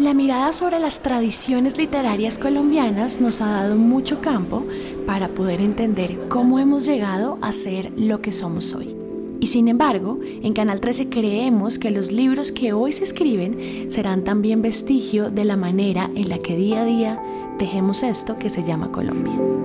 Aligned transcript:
La 0.00 0.12
mirada 0.12 0.52
sobre 0.52 0.80
las 0.80 1.02
tradiciones 1.02 1.78
literarias 1.78 2.36
colombianas 2.36 3.20
nos 3.20 3.40
ha 3.40 3.46
dado 3.46 3.76
mucho 3.76 4.20
campo 4.20 4.64
para 5.06 5.28
poder 5.28 5.60
entender 5.60 6.28
cómo 6.28 6.58
hemos 6.58 6.84
llegado 6.84 7.38
a 7.42 7.52
ser 7.52 7.92
lo 7.96 8.20
que 8.20 8.32
somos 8.32 8.74
hoy. 8.74 8.96
Y 9.38 9.46
sin 9.46 9.68
embargo, 9.68 10.18
en 10.24 10.52
Canal 10.52 10.80
13 10.80 11.10
creemos 11.10 11.78
que 11.78 11.92
los 11.92 12.10
libros 12.10 12.50
que 12.50 12.72
hoy 12.72 12.90
se 12.90 13.04
escriben 13.04 13.86
serán 13.88 14.24
también 14.24 14.62
vestigio 14.62 15.30
de 15.30 15.44
la 15.44 15.56
manera 15.56 16.10
en 16.16 16.28
la 16.28 16.38
que 16.38 16.56
día 16.56 16.80
a 16.80 16.84
día 16.84 17.22
dejemos 17.60 18.02
esto 18.02 18.36
que 18.36 18.50
se 18.50 18.64
llama 18.64 18.90
Colombia. 18.90 19.63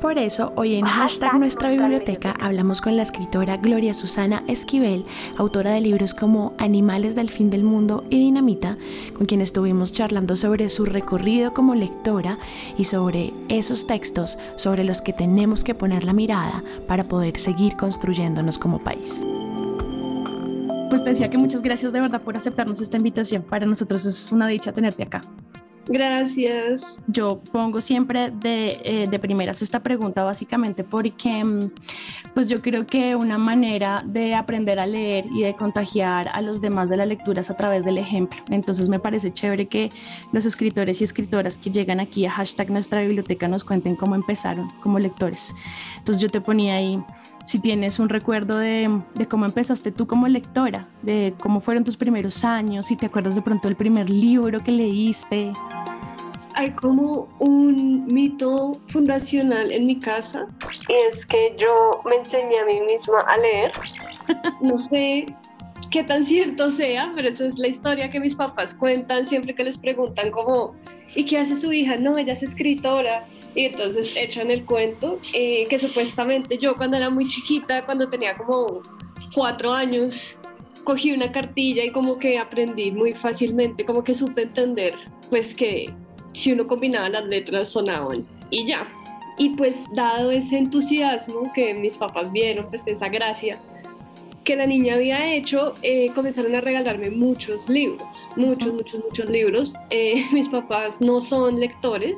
Por 0.00 0.18
eso, 0.18 0.52
hoy 0.56 0.74
en 0.74 0.84
hashtag 0.84 1.38
Nuestra 1.38 1.70
Biblioteca 1.70 2.34
hablamos 2.38 2.80
con 2.80 2.96
la 2.96 3.02
escritora 3.02 3.56
Gloria 3.56 3.94
Susana 3.94 4.44
Esquivel, 4.46 5.06
autora 5.38 5.70
de 5.70 5.80
libros 5.80 6.12
como 6.12 6.54
Animales 6.58 7.14
del 7.14 7.30
Fin 7.30 7.48
del 7.50 7.64
Mundo 7.64 8.04
y 8.10 8.18
Dinamita, 8.18 8.76
con 9.16 9.26
quien 9.26 9.40
estuvimos 9.40 9.92
charlando 9.92 10.36
sobre 10.36 10.68
su 10.68 10.84
recorrido 10.84 11.54
como 11.54 11.74
lectora 11.74 12.38
y 12.76 12.84
sobre 12.84 13.32
esos 13.48 13.86
textos 13.86 14.38
sobre 14.56 14.84
los 14.84 15.00
que 15.00 15.12
tenemos 15.12 15.64
que 15.64 15.74
poner 15.74 16.04
la 16.04 16.12
mirada 16.12 16.62
para 16.86 17.04
poder 17.04 17.38
seguir 17.38 17.76
construyéndonos 17.76 18.58
como 18.58 18.84
país. 18.84 19.24
Pues 20.90 21.02
te 21.02 21.10
decía 21.10 21.30
que 21.30 21.38
muchas 21.38 21.62
gracias 21.62 21.92
de 21.92 22.00
verdad 22.00 22.20
por 22.20 22.36
aceptarnos 22.36 22.80
esta 22.80 22.96
invitación. 22.96 23.42
Para 23.42 23.66
nosotros 23.66 24.04
es 24.04 24.30
una 24.30 24.46
dicha 24.46 24.72
tenerte 24.72 25.02
acá. 25.02 25.22
Gracias. 25.88 26.96
Yo 27.06 27.40
pongo 27.52 27.80
siempre 27.80 28.32
de, 28.32 28.80
eh, 28.84 29.06
de, 29.08 29.18
primeras 29.20 29.62
esta 29.62 29.80
pregunta 29.80 30.24
básicamente 30.24 30.82
porque 30.82 31.44
mm, 31.44 31.70
pues 32.34 32.48
yo 32.48 32.60
creo 32.60 32.86
que 32.86 33.14
una 33.14 33.38
manera 33.38 34.02
de 34.04 34.34
aprender 34.34 34.80
a 34.80 34.86
leer 34.86 35.26
y 35.26 35.42
de 35.42 35.54
contagiar 35.54 36.28
a 36.32 36.40
los 36.40 36.60
demás 36.60 36.90
de 36.90 36.96
la 36.96 37.06
lectura 37.06 37.40
es 37.40 37.50
a 37.50 37.56
través 37.56 37.84
del 37.84 37.98
ejemplo. 37.98 38.38
Entonces 38.50 38.88
me 38.88 38.98
parece 38.98 39.32
chévere 39.32 39.66
que 39.66 39.90
los 40.32 40.44
escritores 40.44 41.00
y 41.00 41.04
escritoras 41.04 41.56
que 41.56 41.70
llegan 41.70 42.00
aquí 42.00 42.26
a 42.26 42.30
hashtag 42.30 42.70
nuestra 42.70 43.02
biblioteca 43.02 43.46
nos 43.46 43.62
cuenten 43.62 43.94
cómo 43.94 44.16
empezaron 44.16 44.68
como 44.80 44.98
lectores. 44.98 45.54
Entonces 45.98 46.20
yo 46.20 46.28
te 46.28 46.40
ponía 46.40 46.74
ahí 46.74 47.00
si 47.46 47.60
tienes 47.60 48.00
un 48.00 48.08
recuerdo 48.08 48.58
de, 48.58 48.90
cómo 49.30 49.46
empezaste 49.46 49.92
tú 49.92 50.06
como 50.06 50.26
lectora, 50.26 50.88
de 51.02 51.32
cómo 51.40 51.60
fueron 51.60 51.84
tus 51.84 51.96
primeros 51.96 52.44
años, 52.44 52.86
si 52.86 52.96
te 52.96 53.06
acuerdas 53.06 53.36
de 53.36 53.42
pronto 53.42 53.68
del 53.68 53.76
primer 53.76 54.10
libro 54.10 54.58
que 54.58 54.72
leíste. 54.72 55.52
Hay 56.54 56.72
como 56.72 57.28
un 57.38 58.06
mito 58.06 58.72
fundacional 58.88 59.70
en 59.70 59.86
mi 59.86 59.98
casa 60.00 60.46
y 60.88 60.92
es 60.92 61.24
que 61.26 61.54
yo 61.56 62.02
me 62.04 62.16
enseñé 62.16 62.58
a 62.58 62.64
mí 62.64 62.80
misma 62.80 63.20
a 63.20 63.36
leer. 63.36 63.72
No 64.60 64.78
sé 64.78 65.26
qué 65.90 66.02
tan 66.02 66.24
cierto 66.24 66.68
sea, 66.70 67.12
pero 67.14 67.28
esa 67.28 67.46
es 67.46 67.58
la 67.58 67.68
historia 67.68 68.10
que 68.10 68.18
mis 68.18 68.34
papás 68.34 68.74
cuentan 68.74 69.28
siempre 69.28 69.54
que 69.54 69.62
les 69.62 69.78
preguntan 69.78 70.32
como, 70.32 70.74
¿y 71.14 71.24
qué 71.26 71.38
hace 71.38 71.54
su 71.54 71.72
hija? 71.72 71.96
No, 71.96 72.18
ella 72.18 72.32
es 72.32 72.42
escritora 72.42 73.22
y 73.56 73.64
entonces 73.64 74.14
echan 74.16 74.50
el 74.50 74.64
cuento 74.64 75.18
eh, 75.32 75.66
que 75.68 75.78
supuestamente 75.78 76.58
yo 76.58 76.76
cuando 76.76 76.98
era 76.98 77.08
muy 77.08 77.26
chiquita, 77.26 77.84
cuando 77.86 78.08
tenía 78.08 78.36
como 78.36 78.82
cuatro 79.34 79.72
años, 79.72 80.36
cogí 80.84 81.12
una 81.12 81.32
cartilla 81.32 81.82
y 81.82 81.90
como 81.90 82.18
que 82.18 82.38
aprendí 82.38 82.92
muy 82.92 83.14
fácilmente, 83.14 83.84
como 83.84 84.04
que 84.04 84.12
supe 84.12 84.42
entender 84.42 84.94
pues 85.30 85.54
que 85.54 85.86
si 86.34 86.52
uno 86.52 86.66
combinaba 86.66 87.08
las 87.08 87.24
letras 87.24 87.70
sonaban 87.70 88.26
y 88.50 88.66
ya. 88.66 88.86
Y 89.38 89.50
pues 89.50 89.84
dado 89.94 90.30
ese 90.30 90.58
entusiasmo 90.58 91.50
que 91.54 91.74
mis 91.74 91.96
papás 91.96 92.30
vieron, 92.30 92.68
pues 92.68 92.86
esa 92.86 93.08
gracia 93.08 93.58
que 94.44 94.54
la 94.54 94.66
niña 94.66 94.94
había 94.94 95.34
hecho, 95.34 95.74
eh, 95.82 96.10
comenzaron 96.14 96.54
a 96.54 96.60
regalarme 96.60 97.10
muchos 97.10 97.68
libros, 97.68 98.28
muchos, 98.36 98.72
muchos, 98.72 99.04
muchos 99.04 99.28
libros. 99.28 99.74
Eh, 99.90 100.24
mis 100.32 100.48
papás 100.48 100.92
no 101.00 101.20
son 101.20 101.58
lectores, 101.58 102.16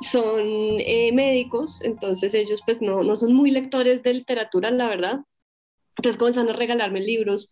son 0.00 0.40
eh, 0.78 1.10
médicos, 1.12 1.82
entonces 1.82 2.34
ellos 2.34 2.62
pues 2.64 2.80
no, 2.80 3.02
no 3.02 3.16
son 3.16 3.32
muy 3.32 3.50
lectores 3.50 4.02
de 4.02 4.14
literatura, 4.14 4.70
la 4.70 4.88
verdad. 4.88 5.20
Entonces 5.96 6.18
comenzaron 6.18 6.50
a 6.50 6.56
regalarme 6.56 7.00
libros 7.00 7.50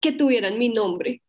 que 0.00 0.12
tuvieran 0.12 0.58
mi 0.58 0.68
nombre 0.68 1.22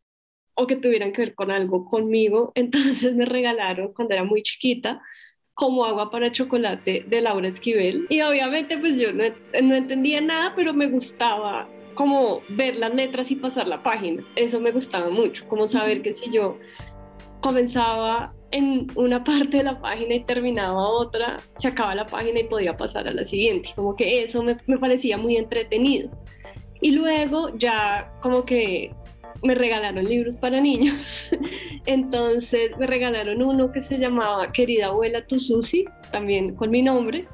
o 0.56 0.68
que 0.68 0.76
tuvieran 0.76 1.14
que 1.14 1.22
ver 1.22 1.36
con 1.36 1.52
algo 1.52 1.86
conmigo. 1.86 2.52
Entonces 2.56 3.16
me 3.16 3.26
regalaron 3.26 3.94
cuando 3.94 4.14
era 4.14 4.24
muy 4.24 4.42
chiquita 4.42 5.02
como 5.54 5.86
agua 5.86 6.10
para 6.10 6.32
chocolate 6.32 7.06
de 7.08 7.22
Laura 7.22 7.48
Esquivel. 7.48 8.08
Y 8.10 8.22
obviamente 8.22 8.78
pues 8.78 9.00
yo 9.00 9.14
no, 9.14 9.24
no 9.62 9.76
entendía 9.76 10.22
nada, 10.22 10.54
pero 10.56 10.74
me 10.74 10.88
gustaba 10.88 11.70
como 11.94 12.42
ver 12.50 12.78
las 12.78 12.94
letras 12.96 13.32
y 13.32 13.36
pasar 13.36 13.68
la 13.68 13.84
página. 13.84 14.24
Eso 14.36 14.60
me 14.60 14.72
gustaba 14.72 15.10
mucho, 15.10 15.48
como 15.48 15.68
saber 15.68 16.02
que 16.02 16.16
si 16.16 16.32
yo 16.32 16.58
comenzaba 17.42 18.34
en 18.52 18.88
una 18.96 19.24
parte 19.24 19.58
de 19.58 19.64
la 19.64 19.80
página 19.80 20.16
y 20.16 20.24
terminaba 20.24 20.88
otra, 20.88 21.38
se 21.56 21.68
acaba 21.68 21.96
la 21.96 22.06
página 22.06 22.40
y 22.40 22.44
podía 22.44 22.76
pasar 22.76 23.08
a 23.08 23.14
la 23.14 23.26
siguiente. 23.26 23.72
Como 23.76 23.96
que 23.96 24.24
eso 24.24 24.44
me, 24.44 24.58
me 24.68 24.78
parecía 24.78 25.18
muy 25.18 25.38
entretenido. 25.38 26.10
Y 26.82 26.92
luego 26.92 27.56
ya 27.58 28.12
como 28.22 28.44
que 28.44 28.92
me 29.44 29.56
regalaron 29.56 30.06
libros 30.06 30.38
para 30.38 30.60
niños. 30.60 31.30
Entonces 31.86 32.78
me 32.78 32.88
regalaron 32.88 33.42
uno 33.44 33.72
que 33.72 33.82
se 33.82 33.98
llamaba 33.98 34.52
Querida 34.52 34.88
abuela 34.88 35.26
tu 35.26 35.40
Susi, 35.40 35.86
también 36.12 36.56
con 36.56 36.70
mi 36.70 36.82
nombre. 36.82 37.28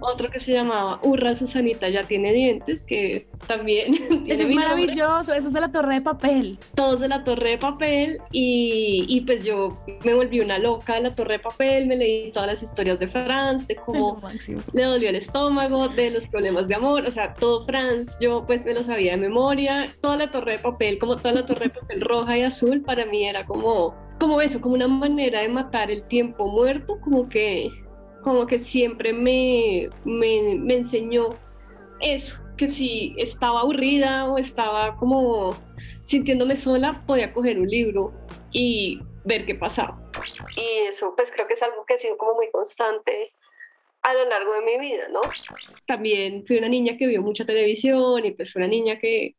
Otro 0.00 0.30
que 0.30 0.40
se 0.40 0.52
llamaba 0.52 0.98
Urra 1.02 1.34
Susanita 1.34 1.88
ya 1.88 2.02
tiene 2.02 2.32
dientes, 2.32 2.82
que 2.82 3.26
también. 3.46 3.94
Eso 4.26 4.42
es 4.42 4.52
maravilloso, 4.52 5.34
eso 5.34 5.48
es 5.48 5.52
de 5.52 5.60
la 5.60 5.70
Torre 5.70 5.96
de 5.96 6.00
Papel. 6.00 6.58
Todos 6.74 7.00
de 7.00 7.08
la 7.08 7.24
Torre 7.24 7.50
de 7.50 7.58
Papel. 7.58 8.18
Y, 8.30 9.04
y, 9.08 9.20
pues 9.22 9.44
yo 9.44 9.78
me 10.04 10.14
volví 10.14 10.40
una 10.40 10.58
loca 10.58 10.94
de 10.94 11.02
la 11.02 11.10
Torre 11.14 11.34
de 11.34 11.38
Papel, 11.40 11.86
me 11.86 11.96
leí 11.96 12.30
todas 12.32 12.48
las 12.48 12.62
historias 12.62 12.98
de 12.98 13.08
Franz, 13.08 13.66
de 13.66 13.76
cómo 13.76 14.20
le 14.72 14.82
dolió 14.82 15.08
el 15.10 15.16
estómago, 15.16 15.88
de 15.88 16.10
los 16.10 16.26
problemas 16.26 16.68
de 16.68 16.74
amor, 16.74 17.04
o 17.06 17.10
sea, 17.10 17.34
todo 17.34 17.64
Franz, 17.66 18.16
yo 18.20 18.44
pues 18.46 18.64
me 18.64 18.74
lo 18.74 18.82
sabía 18.82 19.12
de 19.12 19.18
memoria. 19.18 19.86
Toda 20.00 20.16
la 20.16 20.30
Torre 20.30 20.52
de 20.52 20.58
Papel, 20.58 20.98
como 20.98 21.16
toda 21.16 21.34
la 21.34 21.46
Torre 21.46 21.51
de 21.58 21.70
Papel 21.70 22.00
roja 22.00 22.38
y 22.38 22.42
azul, 22.42 22.82
para 22.82 23.06
mí 23.06 23.26
era 23.26 23.44
como, 23.46 23.94
como 24.18 24.40
eso, 24.40 24.60
como 24.60 24.74
una 24.74 24.88
manera 24.88 25.40
de 25.40 25.48
matar 25.48 25.90
el 25.90 26.06
tiempo 26.08 26.48
muerto, 26.48 26.98
como 27.00 27.28
que 27.28 27.70
como 28.22 28.46
que 28.46 28.58
siempre 28.60 29.12
me, 29.12 29.88
me, 30.04 30.56
me 30.58 30.74
enseñó 30.74 31.30
eso, 32.00 32.36
que 32.56 32.68
si 32.68 33.14
estaba 33.18 33.60
aburrida 33.60 34.26
o 34.30 34.38
estaba 34.38 34.96
como 34.96 35.56
sintiéndome 36.04 36.56
sola, 36.56 37.02
podía 37.06 37.32
coger 37.32 37.58
un 37.58 37.68
libro 37.68 38.12
y 38.52 39.00
ver 39.24 39.44
qué 39.44 39.54
pasaba. 39.54 40.00
Y 40.56 40.88
eso 40.88 41.14
pues 41.16 41.30
creo 41.32 41.46
que 41.46 41.54
es 41.54 41.62
algo 41.62 41.84
que 41.86 41.94
ha 41.94 41.98
sido 41.98 42.16
como 42.16 42.34
muy 42.34 42.50
constante 42.50 43.32
a 44.02 44.14
lo 44.14 44.24
largo 44.28 44.52
de 44.54 44.62
mi 44.62 44.78
vida, 44.78 45.08
¿no? 45.08 45.20
También 45.86 46.44
fui 46.46 46.58
una 46.58 46.68
niña 46.68 46.96
que 46.96 47.06
vio 47.06 47.22
mucha 47.22 47.44
televisión 47.44 48.24
y 48.24 48.32
pues 48.32 48.52
fui 48.52 48.60
una 48.60 48.68
niña 48.68 48.98
que 48.98 49.36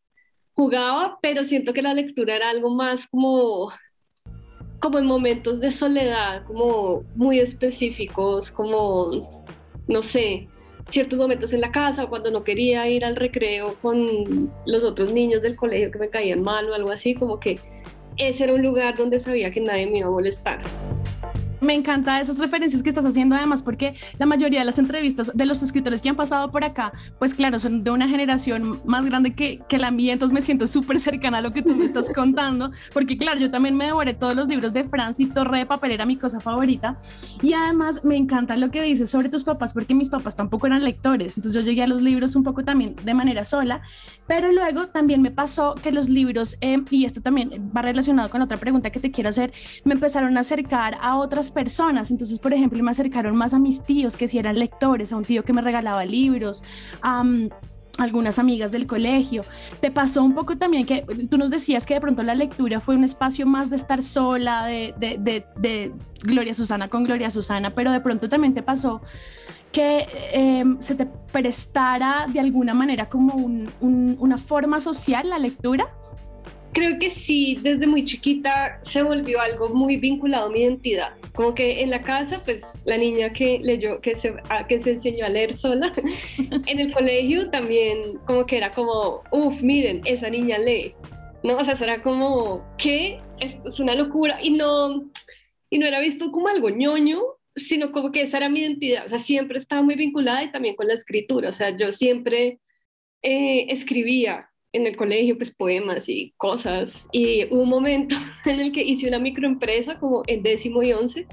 jugaba, 0.56 1.18
pero 1.22 1.44
siento 1.44 1.74
que 1.74 1.82
la 1.82 1.94
lectura 1.94 2.36
era 2.36 2.50
algo 2.50 2.70
más 2.70 3.08
como 3.08 3.72
como 4.84 5.00
en 5.00 5.06
momentos 5.06 5.62
de 5.62 5.72
soledad, 5.72 6.44
como 6.46 7.04
muy 7.16 7.40
específicos, 7.40 8.52
como, 8.52 9.46
no 9.88 10.02
sé, 10.02 10.50
ciertos 10.90 11.18
momentos 11.18 11.54
en 11.54 11.62
la 11.62 11.72
casa, 11.72 12.08
cuando 12.08 12.30
no 12.32 12.44
quería 12.44 12.86
ir 12.90 13.06
al 13.06 13.16
recreo 13.16 13.76
con 13.82 14.52
los 14.66 14.84
otros 14.84 15.14
niños 15.14 15.42
del 15.42 15.56
colegio 15.56 15.90
que 15.90 16.00
me 16.00 16.10
caían 16.10 16.44
mal 16.44 16.70
o 16.70 16.74
algo 16.74 16.92
así, 16.92 17.16
como 17.16 17.40
que 17.40 17.58
ese 18.18 18.44
era 18.44 18.54
un 18.54 18.62
lugar 18.62 18.98
donde 18.98 19.20
sabía 19.20 19.52
que 19.52 19.62
nadie 19.62 19.90
me 19.90 20.00
iba 20.00 20.10
a 20.10 20.12
molestar. 20.12 20.60
Me 21.64 21.74
encanta 21.74 22.20
esas 22.20 22.40
referencias 22.40 22.84
que 22.84 22.90
estás 22.90 23.06
haciendo 23.06 23.38
además 23.38 23.64
porque 23.64 23.96
la 24.20 24.26
mayoría 24.26 24.60
de 24.60 24.66
las 24.66 24.78
entrevistas 24.80 25.32
de 25.34 25.46
los 25.46 25.64
escritores 25.64 26.02
que 26.02 26.10
han 26.10 26.18
pasado 26.18 26.52
por 26.52 26.66
acá, 26.66 26.92
pues 27.20 27.34
claro, 27.34 27.58
son 27.58 27.86
de 27.86 27.92
una 27.92 28.06
generación 28.06 28.82
más 28.84 29.06
grande 29.06 29.34
que, 29.34 29.62
que 29.70 29.78
la 29.78 29.90
mía, 29.90 30.12
entonces 30.12 30.34
me 30.34 30.42
siento 30.42 30.68
súper 30.68 31.00
cercana 31.00 31.38
a 31.38 31.42
lo 31.42 31.52
que 31.52 31.62
tú 31.62 31.74
me 31.74 31.86
estás 31.86 32.10
contando, 32.14 32.72
porque 32.94 33.18
claro, 33.18 33.40
yo 33.40 33.50
también 33.50 33.78
me 33.78 33.86
devoré 33.86 34.14
todos 34.14 34.36
los 34.36 34.50
libros 34.50 34.74
de 34.74 34.84
Franz 34.84 35.22
y 35.22 35.28
Torre 35.28 35.60
de 35.60 35.66
Papel 35.66 35.92
era 35.92 36.06
mi 36.06 36.18
cosa 36.18 36.42
favorita 36.42 36.98
y 37.42 37.54
además 37.54 38.04
me 38.04 38.18
encanta 38.18 38.58
lo 38.58 38.70
que 38.70 38.82
dices 38.82 39.10
sobre 39.10 39.30
tus 39.30 39.46
papás 39.46 39.72
porque 39.72 39.96
mis 39.96 40.10
papás 40.10 40.36
tampoco 40.36 40.68
eran 40.68 40.84
lectores, 40.84 41.38
entonces 41.38 41.64
yo 41.64 41.66
llegué 41.66 41.84
a 41.84 41.88
los 41.88 42.02
libros 42.02 42.36
un 42.36 42.44
poco 42.44 42.66
también 42.66 42.94
de 43.06 43.14
manera 43.14 43.46
sola, 43.46 43.82
pero 44.28 44.52
luego 44.52 44.88
también 44.88 45.22
me 45.22 45.32
pasó 45.32 45.76
que 45.76 45.94
los 45.94 46.10
libros, 46.10 46.58
eh, 46.60 46.84
y 46.90 47.06
esto 47.06 47.22
también 47.22 47.72
va 47.74 47.82
relacionado 47.84 48.28
con 48.28 48.42
otra 48.42 48.58
pregunta 48.58 48.90
que 48.90 49.00
te 49.00 49.12
quiero 49.12 49.30
hacer, 49.30 49.54
me 49.86 49.94
empezaron 49.94 50.36
a 50.36 50.42
acercar 50.42 50.98
a 51.00 51.16
otras 51.16 51.53
personas. 51.54 52.12
Entonces, 52.12 52.40
por 52.40 52.54
ejemplo, 52.54 52.82
me 52.84 52.92
acercaron 52.92 53.36
más 53.38 53.54
a 53.54 53.60
mis 53.60 53.82
tíos 53.84 54.18
que 54.18 54.28
si 54.28 54.38
eran 54.38 54.60
lectores, 54.60 55.14
a 55.14 55.18
un 55.18 55.24
tío 55.24 55.44
que 55.44 55.54
me 55.54 55.62
regalaba 55.62 56.04
libros, 56.06 56.64
a 57.02 57.24
algunas 57.98 58.40
amigas 58.40 58.72
del 58.72 58.88
colegio. 58.88 59.44
Te 59.80 59.92
pasó 59.92 60.24
un 60.24 60.34
poco 60.34 60.58
también 60.58 60.86
que 60.86 61.04
tú 61.30 61.38
nos 61.38 61.52
decías 61.52 61.86
que 61.86 61.94
de 61.94 62.02
pronto 62.02 62.24
la 62.24 62.36
lectura 62.36 62.80
fue 62.80 62.96
un 62.96 63.04
espacio 63.04 63.46
más 63.46 63.70
de 63.70 63.76
estar 63.76 64.02
sola, 64.02 64.66
de, 64.66 64.94
de, 64.98 65.46
de, 65.58 65.92
Gloria 66.24 66.54
Susana 66.54 66.90
con 66.90 67.04
Gloria 67.04 67.30
Susana, 67.30 67.76
pero 67.76 67.92
de 67.92 68.00
pronto 68.00 68.30
también 68.30 68.54
te 68.54 68.64
pasó 68.64 69.02
que 69.72 70.08
em, 70.32 70.80
se 70.80 70.96
te 70.96 71.06
prestara 71.06 72.28
de 72.32 72.40
alguna 72.40 72.74
manera 72.74 73.10
como 73.10 73.34
un, 73.36 73.68
una 73.82 74.38
forma 74.38 74.80
social 74.80 75.30
la 75.30 75.40
lectura. 75.40 75.88
Creo 76.74 77.00
que 77.00 77.10
sí, 77.10 77.56
desde 77.62 77.88
muy 77.88 78.04
chiquita 78.04 78.78
se 78.82 79.04
volvió 79.04 79.40
algo 79.40 79.70
muy 79.70 79.98
vinculado 79.98 80.48
a 80.48 80.50
mi 80.50 80.62
identidad. 80.62 81.14
Como 81.34 81.54
que 81.54 81.82
en 81.82 81.90
la 81.90 82.02
casa, 82.02 82.42
pues 82.44 82.80
la 82.86 82.98
niña 82.98 83.32
que 83.32 83.60
leyó, 83.62 84.02
que 84.02 84.16
se, 84.16 84.34
que 84.68 84.82
se 84.82 84.92
enseñó 84.94 85.26
a 85.26 85.30
leer 85.30 85.58
sola, 85.58 85.92
en 86.38 86.80
el 86.80 86.92
colegio 86.92 87.50
también 87.50 88.18
como 88.26 88.46
que 88.46 88.58
era 88.58 88.72
como, 88.72 89.24
uff, 89.32 89.62
miren, 89.62 90.02
esa 90.06 90.30
niña 90.30 90.58
lee. 90.58 90.96
¿No? 91.44 91.58
O 91.58 91.64
sea, 91.64 91.76
era 91.82 92.02
como, 92.02 92.66
¿qué? 92.78 93.20
Esto 93.40 93.68
es 93.68 93.80
una 93.80 93.96
locura. 93.96 94.40
Y 94.42 94.52
no, 94.52 95.12
y 95.70 95.78
no 95.78 95.86
era 95.86 96.00
visto 96.00 96.32
como 96.32 96.48
algo 96.48 96.70
ñoño, 96.70 97.22
sino 97.56 97.92
como 97.92 98.12
que 98.12 98.22
esa 98.22 98.38
era 98.38 98.50
mi 98.50 98.62
identidad. 98.62 99.06
O 99.06 99.10
sea, 99.10 99.20
siempre 99.20 99.60
estaba 99.60 99.82
muy 99.82 99.96
vinculada 99.96 100.44
y 100.44 100.52
también 100.52 100.76
con 100.76 100.88
la 100.88 100.94
escritura. 100.94 101.50
O 101.50 101.52
sea, 101.52 101.76
yo 101.76 101.92
siempre 101.92 102.60
eh, 103.22 103.66
escribía 103.70 104.53
en 104.74 104.88
el 104.88 104.98
colegio 104.98 105.38
pues 105.38 105.52
poemas 105.52 106.10
y 106.10 106.34
cosas 106.38 107.08
y 107.12 107.46
hubo 107.46 107.62
un 107.62 107.70
momento 107.70 108.16
en 108.46 108.60
el 108.60 108.72
que 108.72 108.82
hice 108.82 109.08
una 109.08 109.20
microempresa 109.20 109.98
como 110.00 110.24
en 110.28 110.44
décimo 110.44 110.84
y 110.84 110.94
once 110.94 111.26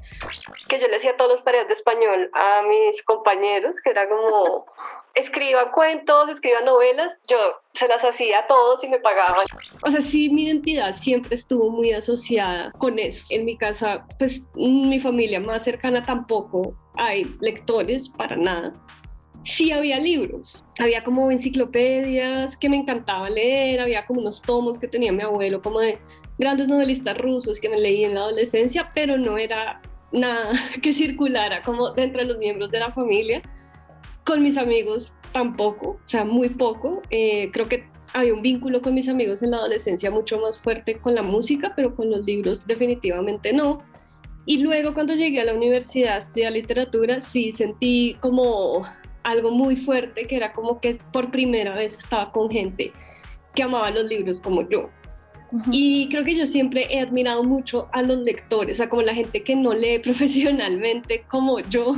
que 0.69 0.79
yo 0.79 0.87
le 0.87 0.97
hacía 0.97 1.17
todas 1.17 1.37
las 1.37 1.45
tareas 1.45 1.67
de 1.67 1.75
español 1.75 2.31
a 2.35 2.63
mis 2.63 3.03
compañeros 3.03 3.75
que 3.83 3.91
era 3.91 4.09
como 4.09 4.67
escriba 5.15 5.71
cuentos, 5.73 6.29
escriba 6.31 6.61
novelas, 6.61 7.13
yo 7.29 7.37
se 7.75 7.89
las 7.89 8.03
hacía 8.03 8.41
a 8.41 8.47
todos 8.47 8.83
y 8.85 8.89
me 8.89 9.01
pagaban. 9.01 9.45
O 9.85 9.91
sea, 9.91 10.01
sí, 10.01 10.31
mi 10.31 10.45
identidad 10.45 10.95
siempre 10.95 11.35
estuvo 11.35 11.71
muy 11.71 11.93
asociada 11.93 12.73
con 12.79 12.99
eso. 12.99 13.25
En 13.31 13.45
mi 13.45 13.57
casa, 13.57 14.07
pues 14.19 14.47
mi 14.55 15.01
familia 15.01 15.41
más 15.41 15.65
cercana 15.65 16.03
tampoco 16.03 16.75
hay 16.95 17.25
lectores 17.41 18.09
para 18.09 18.37
nada 18.37 18.73
sí 19.45 19.73
había 19.73 19.99
libros, 19.99 20.65
había 20.79 21.03
como 21.03 21.31
enciclopedias 21.31 22.57
que 22.57 22.69
me 22.69 22.77
encantaba 22.77 23.31
leer, 23.31 23.81
había 23.81 24.07
como 24.07 24.21
unos 24.21 24.43
tomos 24.43 24.79
que 24.79 24.89
tenía 24.89 25.13
mi 25.13 25.23
abuelo 25.23 25.63
como 25.63 25.81
de 25.81 25.99
grandes 26.39 26.69
novelistas 26.69 27.17
rusos 27.19 27.59
que 27.59 27.69
me 27.69 27.79
leí 27.79 28.05
en 28.05 28.15
la 28.15 28.21
adolescencia, 28.21 28.91
pero 28.95 29.17
no 29.17 29.39
era 29.39 29.81
nada 30.13 30.53
que 30.83 30.93
circulara 30.93 31.63
como 31.63 31.91
dentro 31.91 32.21
de 32.23 32.29
los 32.29 32.39
miembros 32.39 32.71
de 32.71 32.81
la 32.81 32.91
familia. 32.93 33.43
Con 34.25 34.43
mis 34.43 34.59
amigos 34.59 35.13
tampoco, 35.33 35.91
o 35.91 36.09
sea, 36.09 36.25
muy 36.25 36.51
poco. 36.51 37.03
Eh, 37.11 37.51
creo 37.53 37.69
que 37.69 37.85
había 38.13 38.35
un 38.35 38.43
vínculo 38.43 38.83
con 38.83 38.95
mis 38.95 39.09
amigos 39.09 39.43
en 39.43 39.53
la 39.53 39.59
adolescencia 39.59 40.11
mucho 40.11 40.39
más 40.39 40.61
fuerte 40.61 40.97
con 40.99 41.15
la 41.15 41.23
música, 41.23 41.73
pero 41.75 41.95
con 41.95 42.11
los 42.11 42.25
libros 42.25 42.67
definitivamente 42.67 43.53
no. 43.53 43.83
Y 44.47 44.59
luego 44.59 44.95
cuando 44.95 45.15
llegué 45.15 45.41
a 45.41 45.45
la 45.45 45.55
universidad 45.55 46.15
a 46.15 46.19
estudiar 46.19 46.53
literatura, 46.53 47.21
sí 47.21 47.53
sentí 47.53 48.17
como 48.21 48.85
algo 49.23 49.51
muy 49.51 49.77
fuerte, 49.77 50.27
que 50.27 50.37
era 50.37 50.53
como 50.53 50.81
que 50.81 50.99
por 51.13 51.31
primera 51.31 51.75
vez 51.75 51.97
estaba 51.97 52.33
con 52.33 52.51
gente 52.51 52.93
que 53.55 53.63
amaba 53.63 53.91
los 53.91 54.07
libros 54.07 54.41
como 54.41 54.69
yo. 54.69 54.87
Y 55.73 56.09
creo 56.11 56.25
que 56.25 56.37
yo 56.37 56.47
siempre 56.47 56.87
he 56.91 57.01
admirado 57.01 57.43
mucho 57.43 57.89
a 57.93 58.03
los 58.03 58.19
lectores, 58.19 58.77
o 58.77 58.79
sea, 58.79 58.89
como 58.89 59.03
la 59.03 59.15
gente 59.15 59.43
que 59.43 59.57
no 59.57 59.75
lee 59.75 59.99
profesionalmente 60.03 61.25
como 61.29 61.59
yo, 61.61 61.95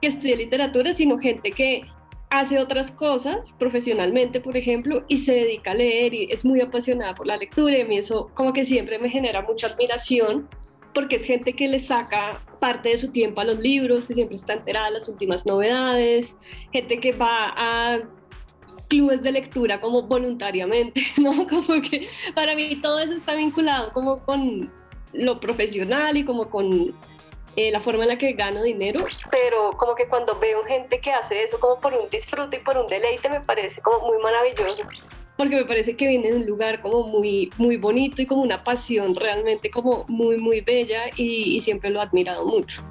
que 0.00 0.08
estudia 0.08 0.36
literatura, 0.36 0.94
sino 0.94 1.18
gente 1.18 1.50
que 1.50 1.82
hace 2.30 2.58
otras 2.58 2.90
cosas 2.90 3.52
profesionalmente, 3.52 4.40
por 4.40 4.56
ejemplo, 4.56 5.04
y 5.08 5.18
se 5.18 5.32
dedica 5.32 5.70
a 5.70 5.74
leer 5.74 6.12
y 6.12 6.30
es 6.30 6.44
muy 6.44 6.60
apasionada 6.60 7.14
por 7.14 7.26
la 7.26 7.36
lectura 7.36 7.78
y 7.78 7.80
a 7.82 7.86
mí 7.86 7.98
eso 7.98 8.30
como 8.34 8.52
que 8.52 8.64
siempre 8.64 8.98
me 8.98 9.08
genera 9.08 9.42
mucha 9.42 9.68
admiración 9.68 10.48
porque 10.98 11.14
es 11.14 11.24
gente 11.24 11.52
que 11.52 11.68
le 11.68 11.78
saca 11.78 12.40
parte 12.58 12.88
de 12.88 12.96
su 12.96 13.12
tiempo 13.12 13.40
a 13.40 13.44
los 13.44 13.60
libros, 13.60 14.04
que 14.04 14.14
siempre 14.14 14.34
está 14.34 14.54
enterada 14.54 14.86
de 14.86 14.94
las 14.94 15.08
últimas 15.08 15.46
novedades, 15.46 16.36
gente 16.72 16.98
que 16.98 17.12
va 17.12 17.52
a 17.56 18.00
clubes 18.88 19.22
de 19.22 19.30
lectura 19.30 19.80
como 19.80 20.02
voluntariamente, 20.02 21.00
¿no? 21.16 21.46
Como 21.46 21.80
que 21.82 22.08
para 22.34 22.56
mí 22.56 22.74
todo 22.82 22.98
eso 22.98 23.12
está 23.12 23.36
vinculado 23.36 23.92
como 23.92 24.24
con 24.24 24.72
lo 25.12 25.38
profesional 25.38 26.16
y 26.16 26.24
como 26.24 26.50
con 26.50 26.92
eh, 27.54 27.70
la 27.70 27.78
forma 27.78 28.02
en 28.02 28.08
la 28.08 28.18
que 28.18 28.32
gano 28.32 28.60
dinero, 28.64 29.04
pero 29.30 29.70
como 29.78 29.94
que 29.94 30.08
cuando 30.08 30.36
veo 30.40 30.64
gente 30.64 31.00
que 31.00 31.12
hace 31.12 31.44
eso 31.44 31.60
como 31.60 31.80
por 31.80 31.94
un 31.94 32.10
disfrute 32.10 32.56
y 32.56 32.60
por 32.60 32.76
un 32.76 32.88
deleite 32.88 33.28
me 33.28 33.40
parece 33.40 33.80
como 33.82 34.04
muy 34.04 34.20
maravilloso 34.20 34.82
porque 35.38 35.54
me 35.54 35.64
parece 35.64 35.94
que 35.94 36.08
viene 36.08 36.32
de 36.32 36.36
un 36.36 36.46
lugar 36.46 36.82
como 36.82 37.04
muy, 37.04 37.48
muy 37.58 37.76
bonito 37.76 38.20
y 38.20 38.26
como 38.26 38.42
una 38.42 38.64
pasión 38.64 39.14
realmente 39.14 39.70
como 39.70 40.04
muy, 40.08 40.36
muy 40.36 40.60
bella 40.60 41.04
y, 41.16 41.60
siempre 41.60 41.90
lo 41.90 42.00
he 42.00 42.02
admirado 42.02 42.44
mucho. 42.44 42.82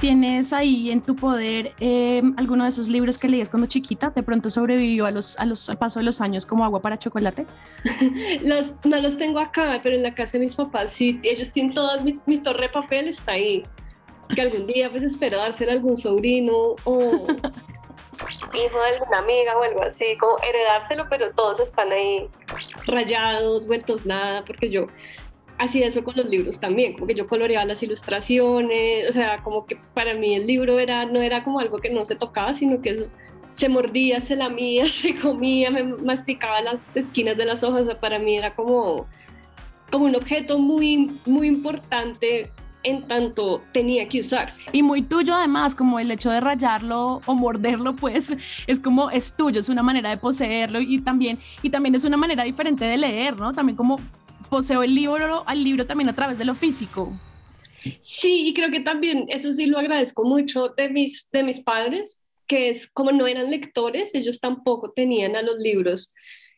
¿Tienes 0.00 0.54
ahí 0.54 0.90
en 0.90 1.02
tu 1.02 1.14
poder 1.14 1.72
eh, 1.80 2.22
alguno 2.38 2.64
de 2.64 2.70
esos 2.70 2.88
libros 2.88 3.18
que 3.18 3.28
leías 3.28 3.50
cuando 3.50 3.66
chiquita? 3.66 4.10
¿De 4.10 4.22
pronto 4.22 4.48
sobrevivió 4.48 5.04
a 5.04 5.10
los, 5.10 5.38
a 5.38 5.44
los, 5.44 5.68
al 5.68 5.76
paso 5.76 5.98
de 6.00 6.06
los 6.06 6.22
años 6.22 6.46
como 6.46 6.64
agua 6.64 6.80
para 6.80 6.98
chocolate? 6.98 7.46
los, 8.42 8.72
no 8.84 8.98
los 9.00 9.18
tengo 9.18 9.38
acá, 9.38 9.80
pero 9.82 9.94
en 9.94 10.02
la 10.02 10.14
casa 10.14 10.32
de 10.32 10.40
mis 10.40 10.54
papás 10.54 10.90
sí, 10.90 11.20
ellos 11.22 11.50
tienen 11.50 11.74
todas 11.74 12.02
mis, 12.02 12.16
mi 12.26 12.38
torre 12.38 12.62
de 12.62 12.68
papel, 12.70 13.08
está 13.08 13.32
ahí. 13.32 13.62
Que 14.34 14.40
algún 14.40 14.66
día 14.66 14.90
pues 14.90 15.02
espero 15.02 15.36
dársela 15.36 15.72
a 15.72 15.74
algún 15.74 15.98
sobrino 15.98 16.76
o, 16.84 17.26
hijo 18.54 18.80
de 18.80 18.86
alguna 18.96 19.18
amiga 19.18 19.56
o 19.56 19.62
algo 19.62 19.82
así, 19.82 20.16
como 20.18 20.36
heredárselo, 20.42 21.06
pero 21.08 21.32
todos 21.32 21.60
están 21.60 21.92
ahí 21.92 22.28
rayados, 22.86 23.66
vueltos 23.66 24.06
nada, 24.06 24.44
porque 24.44 24.70
yo 24.70 24.86
hacía 25.58 25.86
eso 25.86 26.02
con 26.02 26.16
los 26.16 26.26
libros 26.26 26.58
también, 26.58 26.94
como 26.94 27.06
que 27.06 27.14
yo 27.14 27.26
coloreaba 27.26 27.64
las 27.64 27.82
ilustraciones, 27.82 29.08
o 29.08 29.12
sea, 29.12 29.38
como 29.42 29.66
que 29.66 29.76
para 29.94 30.14
mí 30.14 30.34
el 30.34 30.46
libro 30.46 30.78
era, 30.78 31.06
no 31.06 31.20
era 31.20 31.44
como 31.44 31.60
algo 31.60 31.78
que 31.78 31.90
no 31.90 32.04
se 32.04 32.16
tocaba, 32.16 32.54
sino 32.54 32.80
que 32.80 33.08
se 33.54 33.68
mordía, 33.68 34.20
se 34.20 34.36
lamía, 34.36 34.86
se 34.90 35.14
comía, 35.14 35.70
me 35.70 35.84
masticaba 35.84 36.60
las 36.60 36.82
esquinas 36.94 37.36
de 37.36 37.44
las 37.44 37.62
hojas, 37.62 37.82
o 37.82 37.86
sea, 37.86 38.00
para 38.00 38.18
mí 38.18 38.36
era 38.36 38.54
como, 38.54 39.06
como 39.90 40.06
un 40.06 40.16
objeto 40.16 40.58
muy, 40.58 41.18
muy 41.24 41.46
importante 41.46 42.50
en 42.84 43.02
tanto 43.08 43.62
tenía 43.72 44.08
que 44.08 44.20
usarse. 44.20 44.64
Y 44.72 44.82
muy 44.82 45.02
tuyo 45.02 45.34
además, 45.34 45.74
como 45.74 45.98
el 45.98 46.10
hecho 46.10 46.30
de 46.30 46.40
rayarlo 46.40 47.20
o 47.26 47.34
morderlo, 47.34 47.96
pues 47.96 48.34
es 48.66 48.80
como 48.80 49.10
es 49.10 49.36
tuyo, 49.36 49.60
es 49.60 49.68
una 49.68 49.82
manera 49.82 50.10
de 50.10 50.16
poseerlo 50.16 50.80
y 50.80 51.00
también, 51.00 51.38
y 51.62 51.70
también 51.70 51.94
es 51.94 52.04
una 52.04 52.16
manera 52.16 52.44
diferente 52.44 52.84
de 52.84 52.96
leer, 52.96 53.36
¿no? 53.36 53.52
También 53.52 53.76
como 53.76 53.98
poseo 54.48 54.82
el 54.82 54.94
libro, 54.94 55.42
al 55.46 55.64
libro 55.64 55.86
también 55.86 56.08
a 56.08 56.14
través 56.14 56.38
de 56.38 56.44
lo 56.44 56.54
físico. 56.54 57.12
Sí, 58.02 58.46
y 58.46 58.54
creo 58.54 58.70
que 58.70 58.80
también 58.80 59.26
eso 59.28 59.52
sí 59.52 59.66
lo 59.66 59.78
agradezco 59.78 60.24
mucho 60.24 60.68
de 60.68 60.88
mis, 60.88 61.28
de 61.32 61.42
mis 61.42 61.60
padres, 61.60 62.18
que 62.46 62.70
es 62.70 62.86
como 62.86 63.12
no 63.12 63.26
eran 63.26 63.50
lectores, 63.50 64.14
ellos 64.14 64.40
tampoco 64.40 64.92
tenían 64.92 65.36
a 65.36 65.42
los 65.42 65.58
libros 65.58 66.12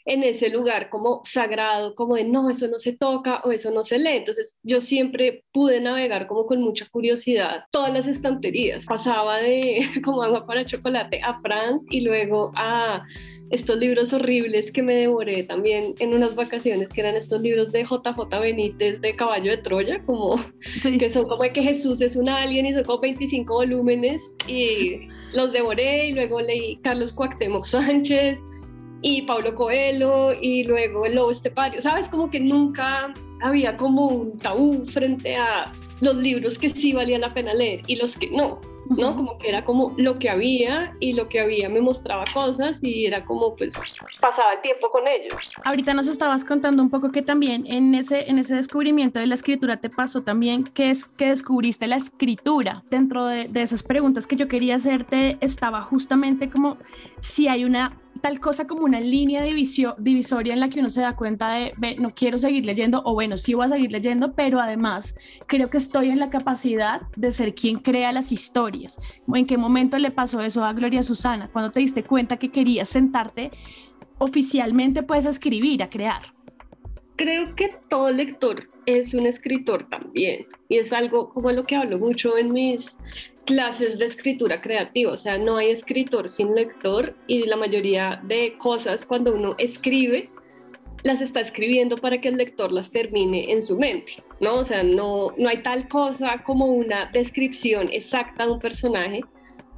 en 0.06 0.22
ese 0.22 0.48
lugar 0.48 0.88
como 0.88 1.20
sagrado, 1.24 1.94
como 1.96 2.14
de 2.14 2.24
no, 2.24 2.48
eso 2.48 2.68
no 2.68 2.78
se 2.78 2.92
toca 2.96 3.40
o 3.44 3.50
eso 3.50 3.72
no 3.72 3.82
se 3.82 3.98
lee. 3.98 4.18
Entonces 4.18 4.58
yo 4.62 4.80
siempre 4.80 5.44
pude 5.52 5.80
navegar 5.80 6.28
como 6.28 6.46
con 6.46 6.62
mucha 6.62 6.86
curiosidad 6.88 7.64
todas 7.72 7.92
las 7.92 8.06
estanterías. 8.06 8.86
Pasaba 8.86 9.38
de 9.38 9.80
como 10.04 10.22
agua 10.22 10.46
para 10.46 10.64
chocolate 10.64 11.20
a 11.22 11.38
France 11.40 11.84
y 11.90 12.02
luego 12.02 12.52
a 12.54 13.02
estos 13.50 13.78
libros 13.78 14.12
horribles 14.12 14.70
que 14.70 14.82
me 14.82 14.94
devoré 14.94 15.42
también 15.42 15.94
en 15.98 16.14
unas 16.14 16.34
vacaciones, 16.34 16.88
que 16.88 17.00
eran 17.00 17.16
estos 17.16 17.42
libros 17.42 17.72
de 17.72 17.82
JJ 17.82 18.40
Benítez 18.40 19.00
de 19.00 19.14
Caballo 19.14 19.50
de 19.50 19.58
Troya, 19.58 20.02
como 20.04 20.36
que 20.98 21.12
son 21.12 21.28
como 21.28 21.42
de 21.42 21.52
que 21.52 21.62
Jesús 21.62 22.00
es 22.00 22.14
un 22.14 22.28
alien 22.28 22.66
y 22.66 22.74
son 22.74 22.84
como 22.84 23.00
25 23.00 23.52
volúmenes 23.52 24.36
y 24.46 25.08
los 25.32 25.52
devoré 25.52 26.08
y 26.08 26.12
luego 26.12 26.40
leí 26.40 26.76
Carlos 26.76 27.12
Cuauhtémoc 27.12 27.64
Sánchez 27.64 28.38
y 29.06 29.22
Pablo 29.22 29.54
Coelho 29.54 30.32
y 30.32 30.64
luego 30.64 31.06
el 31.06 31.14
lobo 31.14 31.30
estepario, 31.30 31.80
¿sabes? 31.80 32.08
Como 32.08 32.28
que 32.28 32.40
nunca 32.40 33.14
había 33.40 33.76
como 33.76 34.08
un 34.08 34.36
tabú 34.36 34.84
frente 34.84 35.36
a 35.36 35.70
los 36.00 36.16
libros 36.16 36.58
que 36.58 36.68
sí 36.68 36.92
valía 36.92 37.16
la 37.20 37.28
pena 37.28 37.54
leer 37.54 37.82
y 37.86 37.94
los 37.94 38.16
que 38.16 38.28
no, 38.30 38.60
¿no? 38.88 39.14
Como 39.14 39.38
que 39.38 39.48
era 39.48 39.64
como 39.64 39.94
lo 39.96 40.18
que 40.18 40.28
había 40.28 40.92
y 40.98 41.12
lo 41.12 41.28
que 41.28 41.38
había 41.38 41.68
me 41.68 41.80
mostraba 41.80 42.24
cosas 42.34 42.82
y 42.82 43.06
era 43.06 43.24
como 43.24 43.54
pues 43.54 43.74
pasaba 44.20 44.54
el 44.54 44.60
tiempo 44.62 44.90
con 44.90 45.06
ellos. 45.06 45.52
Ahorita 45.64 45.94
nos 45.94 46.08
estabas 46.08 46.44
contando 46.44 46.82
un 46.82 46.90
poco 46.90 47.12
que 47.12 47.22
también 47.22 47.64
en 47.68 47.94
ese, 47.94 48.28
en 48.28 48.40
ese 48.40 48.56
descubrimiento 48.56 49.20
de 49.20 49.28
la 49.28 49.34
escritura 49.34 49.76
te 49.76 49.88
pasó 49.88 50.24
también 50.24 50.64
que 50.64 50.90
es 50.90 51.06
que 51.06 51.26
descubriste 51.26 51.86
la 51.86 51.94
escritura. 51.94 52.82
Dentro 52.90 53.24
de, 53.26 53.46
de 53.46 53.62
esas 53.62 53.84
preguntas 53.84 54.26
que 54.26 54.34
yo 54.34 54.48
quería 54.48 54.74
hacerte 54.74 55.38
estaba 55.40 55.80
justamente 55.82 56.50
como 56.50 56.76
si 57.20 57.46
hay 57.46 57.64
una 57.64 58.00
tal 58.20 58.40
cosa 58.40 58.66
como 58.66 58.84
una 58.84 59.00
línea 59.00 59.42
divisoria 59.42 60.52
en 60.52 60.60
la 60.60 60.68
que 60.68 60.80
uno 60.80 60.90
se 60.90 61.00
da 61.00 61.16
cuenta 61.16 61.50
de, 61.50 61.72
no 61.98 62.10
quiero 62.10 62.38
seguir 62.38 62.64
leyendo, 62.64 63.02
o 63.04 63.14
bueno, 63.14 63.36
sí 63.38 63.54
voy 63.54 63.66
a 63.66 63.68
seguir 63.70 63.92
leyendo, 63.92 64.34
pero 64.34 64.60
además 64.60 65.18
creo 65.46 65.70
que 65.70 65.78
estoy 65.78 66.10
en 66.10 66.18
la 66.18 66.30
capacidad 66.30 67.02
de 67.16 67.30
ser 67.30 67.54
quien 67.54 67.78
crea 67.78 68.12
las 68.12 68.32
historias. 68.32 68.98
¿En 69.32 69.46
qué 69.46 69.56
momento 69.56 69.98
le 69.98 70.10
pasó 70.10 70.40
eso 70.40 70.64
a 70.64 70.72
Gloria 70.72 71.02
Susana? 71.02 71.48
Cuando 71.52 71.70
te 71.70 71.80
diste 71.80 72.02
cuenta 72.02 72.36
que 72.36 72.50
querías 72.50 72.88
sentarte 72.88 73.50
oficialmente, 74.18 75.02
puedes 75.02 75.26
escribir, 75.26 75.82
a 75.82 75.90
crear. 75.90 76.32
Creo 77.16 77.54
que 77.54 77.70
todo 77.88 78.10
lector 78.10 78.68
es 78.84 79.14
un 79.14 79.26
escritor 79.26 79.88
también, 79.88 80.46
y 80.68 80.78
es 80.78 80.92
algo 80.92 81.30
como 81.30 81.50
lo 81.50 81.64
que 81.64 81.76
hablo 81.76 81.98
mucho 81.98 82.36
en 82.36 82.52
mis 82.52 82.98
clases 83.46 83.98
de 83.98 84.04
escritura 84.04 84.60
creativa, 84.60 85.12
o 85.12 85.16
sea, 85.16 85.38
no 85.38 85.56
hay 85.56 85.70
escritor 85.70 86.28
sin 86.28 86.54
lector 86.54 87.14
y 87.26 87.46
la 87.46 87.56
mayoría 87.56 88.20
de 88.24 88.56
cosas 88.58 89.06
cuando 89.06 89.34
uno 89.34 89.54
escribe 89.58 90.28
las 91.02 91.20
está 91.20 91.40
escribiendo 91.40 91.96
para 91.96 92.20
que 92.20 92.28
el 92.28 92.36
lector 92.36 92.72
las 92.72 92.90
termine 92.90 93.52
en 93.52 93.62
su 93.62 93.78
mente, 93.78 94.24
¿no? 94.40 94.56
O 94.56 94.64
sea, 94.64 94.82
no, 94.82 95.32
no 95.38 95.48
hay 95.48 95.58
tal 95.58 95.88
cosa 95.88 96.42
como 96.42 96.66
una 96.66 97.06
descripción 97.12 97.88
exacta 97.92 98.44
de 98.44 98.52
un 98.52 98.58
personaje. 98.58 99.20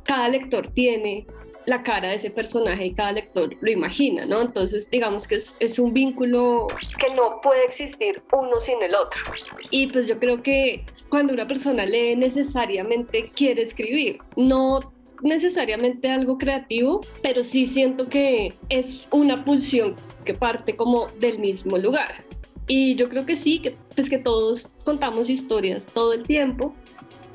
Cada 0.05 0.31
lector 0.31 0.69
tiene 0.69 1.27
la 1.69 1.83
cara 1.83 2.09
de 2.09 2.15
ese 2.15 2.31
personaje 2.31 2.87
y 2.87 2.95
cada 2.95 3.13
lector 3.13 3.55
lo 3.61 3.71
imagina, 3.71 4.25
¿no? 4.25 4.41
Entonces, 4.41 4.91
digamos 4.91 5.27
que 5.27 5.35
es, 5.35 5.79
un 5.79 5.93
vínculo 5.93 6.67
que 6.99 7.15
no 7.15 7.43
puede 7.43 7.67
existir 7.67 8.23
uno 8.33 8.59
sin 8.63 8.83
el 8.83 8.95
otro. 8.95 9.21
Y 9.71 9.89
pues 9.89 10.07
yo 10.07 10.19
creo 10.19 10.43
que 10.43 10.87
cuando 11.11 11.35
una 11.35 11.47
persona 11.47 11.85
lee 11.85 12.17
necesariamente 12.17 13.31
quiere 13.35 13.63
escribir, 13.63 14.19
no 14.35 14.95
necesariamente 15.21 16.11
algo 16.11 16.39
creativo, 16.39 17.03
pero 17.23 17.43
sí 17.43 17.67
siento 17.67 18.09
que 18.09 18.55
es 18.71 19.07
una 19.11 19.45
pulsión 19.45 19.95
que 20.25 20.33
parte 20.33 20.75
como 20.75 21.09
del 21.21 21.39
mismo 21.39 21.77
lugar. 21.77 22.25
Y 22.67 22.95
yo 22.95 23.11
creo 23.11 23.27
que 23.27 23.37
sí, 23.37 23.59
que, 23.59 23.75
pues 23.95 24.09
que 24.09 24.19
todos 24.19 24.69
contamos 24.85 25.29
historias 25.29 25.87
todo 25.87 26.15
el 26.15 26.23
tiempo 26.23 26.75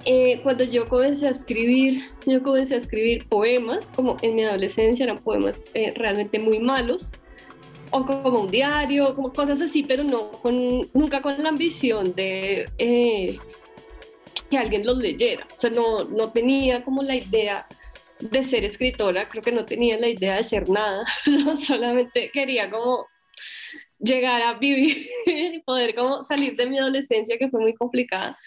eh, 0.05 0.39
cuando 0.43 0.63
yo 0.63 0.87
comencé 0.87 1.27
a 1.27 1.31
escribir, 1.31 2.03
yo 2.25 2.43
comencé 2.43 2.75
a 2.75 2.79
escribir 2.79 3.27
poemas, 3.29 3.85
como 3.95 4.17
en 4.21 4.35
mi 4.35 4.43
adolescencia 4.43 5.05
eran 5.05 5.19
poemas 5.19 5.63
eh, 5.73 5.93
realmente 5.95 6.39
muy 6.39 6.59
malos, 6.59 7.09
o 7.91 8.05
como 8.05 8.41
un 8.41 8.51
diario, 8.51 9.15
como 9.15 9.31
cosas 9.31 9.61
así, 9.61 9.83
pero 9.83 10.03
no 10.03 10.31
con, 10.31 10.89
nunca 10.93 11.21
con 11.21 11.41
la 11.41 11.49
ambición 11.49 12.13
de 12.15 12.67
eh, 12.77 13.39
que 14.49 14.57
alguien 14.57 14.85
los 14.85 14.97
leyera. 14.97 15.45
O 15.55 15.59
sea, 15.59 15.69
no, 15.69 16.03
no 16.05 16.31
tenía 16.31 16.83
como 16.83 17.03
la 17.03 17.15
idea 17.15 17.67
de 18.19 18.43
ser 18.43 18.65
escritora, 18.65 19.29
creo 19.29 19.43
que 19.43 19.51
no 19.51 19.65
tenía 19.65 19.97
la 19.99 20.09
idea 20.09 20.35
de 20.35 20.43
ser 20.43 20.69
nada, 20.69 21.05
solamente 21.65 22.31
quería 22.33 22.69
como 22.69 23.05
llegar 23.99 24.41
a 24.41 24.53
vivir 24.55 25.07
poder 25.65 25.95
como 25.95 26.23
salir 26.23 26.55
de 26.55 26.65
mi 26.65 26.77
adolescencia 26.77 27.37
que 27.37 27.49
fue 27.49 27.61
muy 27.61 27.73
complicada 27.73 28.37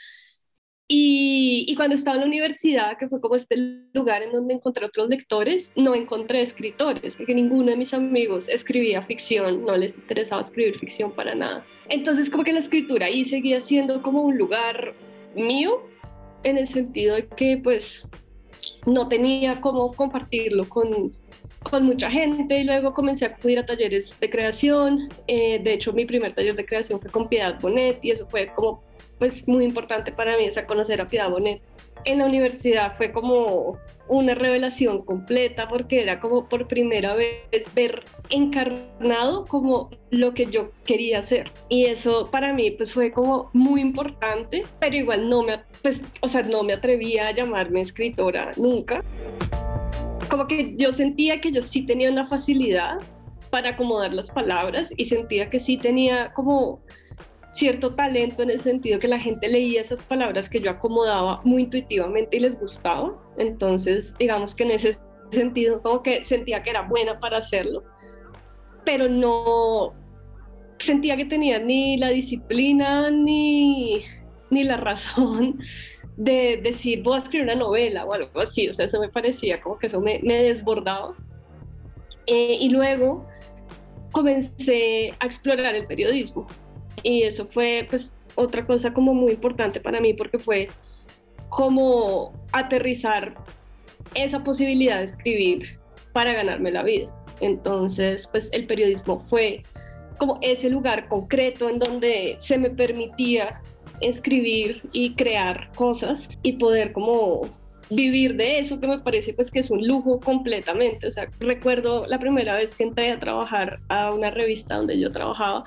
y, 0.88 1.74
cuando 1.76 1.96
estaba 1.96 2.16
en 2.16 2.20
la 2.20 2.26
universidad, 2.26 2.96
que 2.96 3.08
fue 3.08 3.20
como 3.20 3.34
este 3.34 3.56
lugar 3.92 4.22
en 4.22 4.30
donde 4.30 4.54
encontré 4.54 4.86
otros 4.86 5.08
lectores, 5.08 5.72
no 5.74 5.94
encontré 5.94 6.42
escritores, 6.42 7.16
porque 7.16 7.34
ninguno 7.34 7.70
de 7.70 7.76
mis 7.76 7.92
amigos 7.92 8.48
escribía 8.48 9.02
ficción, 9.02 9.64
no 9.64 9.76
les 9.76 9.96
interesaba 9.96 10.42
escribir 10.42 10.78
ficción 10.78 11.10
para 11.10 11.34
nada. 11.34 11.66
Entonces 11.88 12.30
como 12.30 12.44
que 12.44 12.52
la 12.52 12.60
escritura 12.60 13.06
ahí 13.06 13.24
seguía 13.24 13.60
siendo 13.60 14.00
como 14.00 14.22
un 14.22 14.38
lugar 14.38 14.94
mío, 15.34 15.82
en 16.44 16.58
el 16.58 16.68
sentido 16.68 17.16
de 17.16 17.26
que 17.26 17.58
pues 17.62 18.08
no 18.86 19.08
tenía 19.08 19.60
cómo 19.60 19.92
compartirlo 19.92 20.68
con, 20.68 21.12
con 21.62 21.84
mucha 21.84 22.10
gente 22.10 22.58
y 22.58 22.64
luego 22.64 22.94
comencé 22.94 23.24
a 23.24 23.28
acudir 23.28 23.58
a 23.58 23.66
talleres 23.66 24.18
de 24.20 24.30
creación. 24.30 25.08
Eh, 25.26 25.58
de 25.58 25.72
hecho, 25.74 25.92
mi 25.92 26.04
primer 26.04 26.32
taller 26.32 26.54
de 26.54 26.64
creación 26.64 27.00
fue 27.00 27.10
con 27.10 27.28
Piedad 27.28 27.58
Bonet 27.60 27.98
y 28.02 28.10
eso 28.10 28.26
fue 28.28 28.52
como 28.54 28.82
pues 29.18 29.48
muy 29.48 29.64
importante 29.64 30.12
para 30.12 30.36
mí, 30.36 30.46
o 30.48 30.52
sea, 30.52 30.66
conocer 30.66 31.00
a 31.00 31.06
Piedad 31.06 31.30
Bonet. 31.30 31.62
En 32.04 32.18
la 32.18 32.26
universidad 32.26 32.96
fue 32.96 33.10
como 33.10 33.78
una 34.08 34.34
revelación 34.34 35.02
completa 35.02 35.66
porque 35.66 36.02
era 36.02 36.20
como 36.20 36.48
por 36.48 36.68
primera 36.68 37.14
vez 37.14 37.74
ver 37.74 38.04
encarnado 38.30 39.44
como 39.46 39.90
lo 40.10 40.34
que 40.34 40.46
yo 40.46 40.70
quería 40.84 41.20
hacer. 41.20 41.50
Y 41.68 41.86
eso 41.86 42.28
para 42.30 42.52
mí 42.52 42.70
pues 42.70 42.92
fue 42.92 43.10
como 43.10 43.50
muy 43.54 43.80
importante, 43.80 44.64
pero 44.78 44.94
igual 44.94 45.28
no 45.28 45.42
me, 45.42 45.60
pues, 45.82 46.02
o 46.20 46.28
sea, 46.28 46.42
no 46.42 46.62
me 46.62 46.74
atrevía 46.74 47.28
a 47.28 47.34
llamarme 47.34 47.80
escritora 47.80 48.52
nunca 48.56 49.02
como 50.28 50.46
que 50.46 50.76
yo 50.76 50.92
sentía 50.92 51.40
que 51.40 51.50
yo 51.50 51.62
sí 51.62 51.86
tenía 51.86 52.10
una 52.10 52.26
facilidad 52.26 52.98
para 53.50 53.70
acomodar 53.70 54.12
las 54.14 54.30
palabras 54.30 54.92
y 54.96 55.04
sentía 55.04 55.48
que 55.48 55.60
sí 55.60 55.76
tenía 55.76 56.32
como 56.32 56.80
cierto 57.52 57.94
talento 57.94 58.42
en 58.42 58.50
el 58.50 58.60
sentido 58.60 58.98
que 58.98 59.08
la 59.08 59.18
gente 59.18 59.48
leía 59.48 59.80
esas 59.80 60.02
palabras 60.02 60.48
que 60.48 60.60
yo 60.60 60.70
acomodaba 60.70 61.40
muy 61.44 61.62
intuitivamente 61.62 62.36
y 62.36 62.40
les 62.40 62.58
gustaba. 62.58 63.18
Entonces, 63.38 64.14
digamos 64.18 64.54
que 64.54 64.64
en 64.64 64.72
ese 64.72 64.98
sentido 65.30 65.80
como 65.80 66.02
que 66.02 66.24
sentía 66.24 66.62
que 66.62 66.70
era 66.70 66.82
buena 66.82 67.18
para 67.18 67.38
hacerlo, 67.38 67.82
pero 68.84 69.08
no 69.08 69.94
sentía 70.78 71.16
que 71.16 71.24
tenía 71.24 71.58
ni 71.58 71.96
la 71.96 72.08
disciplina 72.08 73.10
ni, 73.10 74.04
ni 74.50 74.64
la 74.64 74.76
razón 74.76 75.58
de 76.16 76.60
decir 76.62 77.02
voy 77.02 77.16
a 77.16 77.18
escribir 77.18 77.44
una 77.44 77.54
novela 77.54 78.04
o 78.04 78.12
algo 78.12 78.40
así, 78.40 78.68
o 78.68 78.74
sea, 78.74 78.86
eso 78.86 79.00
me 79.00 79.08
parecía 79.08 79.60
como 79.60 79.78
que 79.78 79.86
eso 79.86 80.00
me, 80.00 80.20
me 80.22 80.42
desbordaba. 80.42 81.14
Eh, 82.26 82.56
y 82.60 82.70
luego 82.70 83.26
comencé 84.12 85.12
a 85.20 85.26
explorar 85.26 85.74
el 85.74 85.86
periodismo 85.86 86.46
y 87.02 87.22
eso 87.22 87.46
fue 87.46 87.86
pues 87.88 88.16
otra 88.34 88.66
cosa 88.66 88.92
como 88.92 89.14
muy 89.14 89.32
importante 89.32 89.78
para 89.80 90.00
mí 90.00 90.14
porque 90.14 90.38
fue 90.38 90.68
como 91.50 92.32
aterrizar 92.52 93.36
esa 94.14 94.42
posibilidad 94.42 94.98
de 94.98 95.04
escribir 95.04 95.78
para 96.12 96.32
ganarme 96.32 96.72
la 96.72 96.82
vida. 96.82 97.14
Entonces, 97.40 98.26
pues 98.26 98.48
el 98.52 98.66
periodismo 98.66 99.24
fue 99.28 99.62
como 100.18 100.38
ese 100.40 100.70
lugar 100.70 101.08
concreto 101.08 101.68
en 101.68 101.78
donde 101.78 102.36
se 102.38 102.56
me 102.56 102.70
permitía 102.70 103.62
escribir 104.00 104.82
y 104.92 105.14
crear 105.14 105.70
cosas 105.74 106.38
y 106.42 106.54
poder 106.54 106.92
como 106.92 107.42
vivir 107.90 108.36
de 108.36 108.58
eso 108.58 108.80
que 108.80 108.88
me 108.88 108.98
parece 108.98 109.32
pues 109.32 109.50
que 109.50 109.60
es 109.60 109.70
un 109.70 109.86
lujo 109.86 110.20
completamente. 110.20 111.06
O 111.06 111.10
sea, 111.10 111.28
recuerdo 111.38 112.06
la 112.06 112.18
primera 112.18 112.54
vez 112.54 112.76
que 112.76 112.84
entré 112.84 113.10
a 113.10 113.20
trabajar 113.20 113.78
a 113.88 114.12
una 114.12 114.30
revista 114.30 114.76
donde 114.76 114.98
yo 114.98 115.12
trabajaba, 115.12 115.64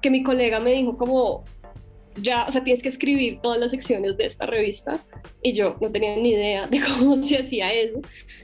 que 0.00 0.10
mi 0.10 0.22
colega 0.22 0.60
me 0.60 0.72
dijo 0.72 0.96
como, 0.96 1.44
ya, 2.16 2.44
o 2.46 2.52
sea, 2.52 2.62
tienes 2.62 2.82
que 2.82 2.88
escribir 2.88 3.40
todas 3.40 3.58
las 3.58 3.70
secciones 3.70 4.16
de 4.16 4.24
esta 4.24 4.46
revista 4.46 4.92
y 5.42 5.54
yo 5.54 5.76
no 5.80 5.90
tenía 5.90 6.16
ni 6.16 6.30
idea 6.30 6.66
de 6.66 6.80
cómo 6.98 7.16
se 7.16 7.38
hacía 7.38 7.70
eso. 7.70 8.00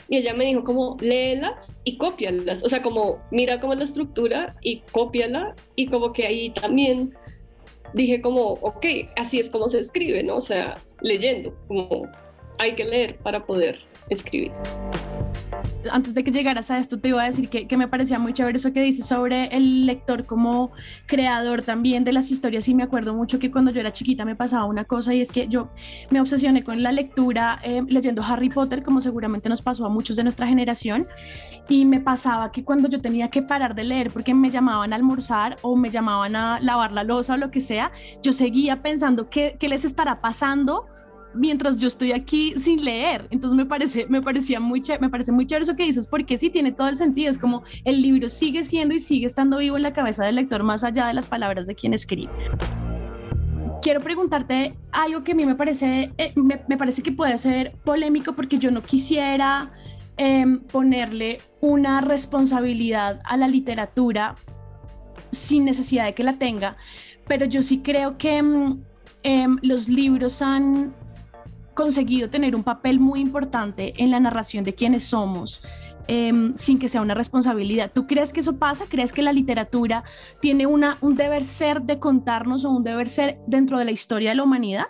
Y 0.09 0.19
ella 0.19 0.33
me 0.35 0.47
dijo 0.47 0.65
como, 0.65 0.97
léelas 1.01 1.81
y 1.85 1.99
cópialas, 1.99 2.63
o 2.63 2.69
sea, 2.69 2.81
como 2.81 3.21
mira 3.31 3.61
cómo 3.61 3.75
es 3.75 3.79
la 3.79 3.85
estructura 3.85 4.57
y 4.63 4.81
cópiala 4.93 5.55
y 5.77 5.87
como 5.89 6.13
que 6.13 6.27
ahí 6.27 6.51
también 6.51 7.15
dije 7.93 8.21
como, 8.21 8.53
ok, 8.55 8.87
así 9.17 9.41
es 9.41 9.51
como 9.51 9.69
se 9.69 9.81
escribe, 9.81 10.23
¿no? 10.23 10.37
O 10.37 10.41
sea, 10.41 10.77
leyendo, 11.01 11.55
como 11.67 12.09
hay 12.59 12.75
que 12.75 12.85
leer 12.85 13.17
para 13.19 13.45
poder 13.47 13.79
escribir. 14.09 14.53
Antes 15.91 16.15
de 16.15 16.25
que 16.25 16.33
llegaras 16.33 16.71
a 16.71 16.79
esto, 16.79 16.99
te 16.99 17.09
iba 17.09 17.23
a 17.23 17.27
decir 17.27 17.49
que, 17.49 17.77
me 17.77 17.87
parecía 17.87 18.19
muy 18.19 18.33
chévere 18.33 18.57
eso 18.57 18.73
que 18.73 18.83
dices 18.83 19.07
sobre 19.07 19.47
el 19.57 19.87
lector 19.87 20.27
como 20.27 20.73
creador 21.07 21.63
también 21.63 22.05
de 22.05 22.13
las 22.13 22.31
historias. 22.31 22.69
Y 22.69 22.75
me 22.75 22.83
acuerdo 22.83 23.15
mucho 23.15 23.39
que 23.39 23.51
cuando 23.51 23.71
yo 23.71 23.81
era 23.81 23.93
chiquita 23.93 24.25
me 24.25 24.35
pasaba 24.35 24.65
una 24.65 24.85
cosa 24.85 25.15
y 25.15 25.21
es 25.21 25.31
que 25.31 25.47
yo 25.49 25.71
me 26.11 26.21
obsesioné 26.21 26.65
con 26.65 26.83
la 26.83 26.91
lectura 26.91 27.61
eh, 27.63 27.83
leyendo 27.87 28.23
Harry 28.23 28.49
Potter, 28.49 28.83
como 28.83 29.01
seguramente 29.01 29.49
nos 29.49 29.63
pasó 29.63 29.87
a 29.87 29.89
muchos 29.89 30.17
de 30.17 30.25
nuestra 30.25 30.47
generación. 30.49 31.07
Y 31.69 31.85
me 31.85 32.01
pasaba 32.01 32.51
que 32.51 32.65
cuando 32.65 32.89
yo 32.89 33.01
tenía 33.01 33.29
que 33.29 33.43
parar 33.43 33.75
de 33.75 33.85
leer 33.85 34.11
porque 34.11 34.35
me 34.35 34.51
llamaban 34.51 34.93
a 34.93 34.97
almorzar 34.97 35.57
o 35.63 35.77
me 35.77 35.91
llamaban 35.91 36.35
a 36.35 36.61
lavar 36.61 36.93
la 36.93 37.05
losa 37.05 37.35
o 37.35 37.37
lo 37.37 37.51
que 37.51 37.61
sea, 37.61 37.93
yo 38.23 38.33
seguía 38.33 38.83
pensando 38.83 39.31
qué, 39.31 39.57
qué 39.61 39.69
les 39.69 39.85
estará 39.85 40.21
pasando 40.21 40.87
mientras 41.35 41.79
yo 41.79 41.89
estoy 41.89 42.13
aquí 42.13 42.55
sin 42.57 42.85
leer. 42.85 43.27
Entonces 43.31 43.57
me 43.57 43.67
parece, 43.67 44.07
me 44.09 44.23
parecía 44.23 44.61
muy 44.61 44.83
me 45.01 45.09
parece 45.09 45.33
muy 45.33 45.47
chévere 45.47 45.65
eso 45.65 45.77
que 45.77 45.85
dices, 45.85 46.07
porque 46.07 46.39
sí 46.39 46.51
tiene 46.51 46.73
todo 46.73 46.89
el 46.89 46.97
sentido. 46.97 47.31
Es 47.31 47.39
como 47.39 47.63
el 47.85 48.03
libro 48.03 48.29
sigue 48.29 48.65
siendo 48.65 48.95
y 48.95 49.01
sigue 49.01 49.27
estando 49.27 49.59
vivo 49.59 49.77
en 49.77 49.83
la 49.83 49.93
cabeza 49.93 50.25
del 50.25 50.37
lector 50.37 50.63
más 50.63 50.85
allá 50.85 51.07
de 51.07 51.15
las 51.15 51.27
palabras 51.27 51.67
de 51.67 51.75
quien 51.75 51.95
escribe. 51.95 52.33
Quiero 53.83 54.01
preguntarte 54.01 54.75
algo 54.91 55.23
que 55.23 55.33
a 55.33 55.35
mí 55.35 55.47
me 55.47 55.55
parece, 55.55 56.13
eh, 56.19 56.33
me, 56.35 56.77
parece 56.77 57.03
que 57.03 57.13
puede 57.13 57.39
ser 57.39 57.77
polémico 57.85 58.33
porque 58.33 58.59
yo 58.59 58.71
no 58.71 58.83
quisiera 58.83 59.71
em, 60.17 60.61
ponerle 60.61 61.39
una 61.61 62.01
responsabilidad 62.01 63.21
a 63.25 63.37
la 63.37 63.47
literatura 63.47 64.35
sin 65.31 65.65
necesidad 65.65 66.07
de 66.07 66.15
que 66.15 66.25
la 66.25 66.35
tenga, 66.35 66.77
pero 67.29 67.47
yo 67.47 67.63
sí 67.63 67.81
creo 67.81 68.19
que 68.19 68.39
em, 69.23 69.59
los 69.63 69.89
libros 69.89 70.43
han 70.43 70.93
conseguido 71.79 72.29
tener 72.29 72.57
un 72.57 72.65
papel 72.65 72.99
muy 72.99 73.21
importante 73.21 73.95
en 73.99 74.11
la 74.11 74.19
narración 74.19 74.65
de 74.65 74.75
quiénes 74.75 75.05
somos, 75.05 75.63
em, 76.09 76.53
sin 76.57 76.81
que 76.81 76.89
sea 76.89 77.01
una 77.01 77.15
responsabilidad. 77.15 77.93
¿Tú 77.95 78.09
crees 78.09 78.33
que 78.33 78.41
eso 78.41 78.59
pasa? 78.59 78.87
¿Crees 78.89 79.13
que 79.13 79.23
la 79.23 79.33
literatura 79.33 80.03
tiene 80.41 80.67
un 80.67 81.15
deber 81.15 81.45
ser 81.45 81.83
de 81.83 82.01
contarnos 82.01 82.65
o 82.65 82.71
un 82.71 82.83
deber 82.83 83.09
ser 83.09 83.39
dentro 83.47 83.79
de 83.79 83.85
la 83.85 83.93
historia 83.93 84.31
de 84.31 84.35
la 84.35 84.43
humanidad? 84.43 84.87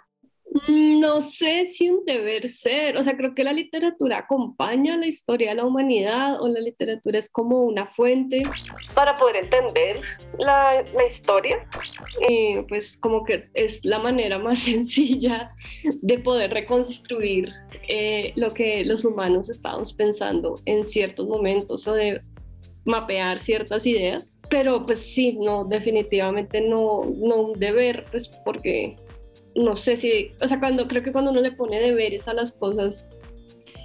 Mm, 0.50 1.00
no 1.00 1.20
sé 1.20 1.66
si 1.66 1.90
un 1.90 2.04
deber 2.04 2.48
ser, 2.48 2.96
o 2.96 3.02
sea, 3.02 3.16
creo 3.16 3.34
que 3.34 3.44
la 3.44 3.52
literatura 3.52 4.18
acompaña 4.18 4.96
la 4.96 5.06
historia 5.06 5.50
de 5.50 5.56
la 5.56 5.64
humanidad 5.64 6.40
o 6.40 6.48
la 6.48 6.60
literatura 6.60 7.18
es 7.18 7.28
como 7.28 7.62
una 7.62 7.86
fuente 7.86 8.42
para 8.94 9.14
poder 9.14 9.44
entender 9.44 10.00
la, 10.38 10.84
historia. 11.10 11.66
Y 12.28 12.62
pues 12.62 12.96
como 12.96 13.24
que 13.24 13.48
es 13.54 13.84
la 13.84 13.98
manera 13.98 14.38
más 14.42 14.60
sencilla 14.60 15.52
de 15.84 16.18
poder 16.18 16.52
reconstruir 16.52 17.52
eh, 17.88 18.32
lo 18.36 18.50
que 18.50 18.84
los 18.84 19.04
humanos 19.04 19.50
estábamos 19.50 19.92
pensando 19.92 20.54
en 20.64 20.86
ciertos 20.86 21.26
momentos 21.26 21.86
o 21.86 21.92
de 21.92 22.22
mapear 22.84 23.38
ciertas 23.38 23.86
ideas. 23.86 24.34
pero 24.48 24.86
pues 24.86 25.00
sí, 25.00 25.36
no, 25.38 25.64
definitivamente 25.64 26.62
no, 26.62 27.02
no 27.18 27.36
un 27.42 27.60
deber, 27.60 28.06
pues 28.10 28.28
porque 28.28 28.96
no 29.58 29.76
sé 29.76 29.96
si, 29.96 30.32
o 30.40 30.48
sea, 30.48 30.58
cuando 30.58 30.86
creo 30.88 31.02
que 31.02 31.12
cuando 31.12 31.30
uno 31.30 31.40
le 31.40 31.52
pone 31.52 31.80
deberes 31.80 32.28
a 32.28 32.34
las 32.34 32.52
cosas, 32.52 33.04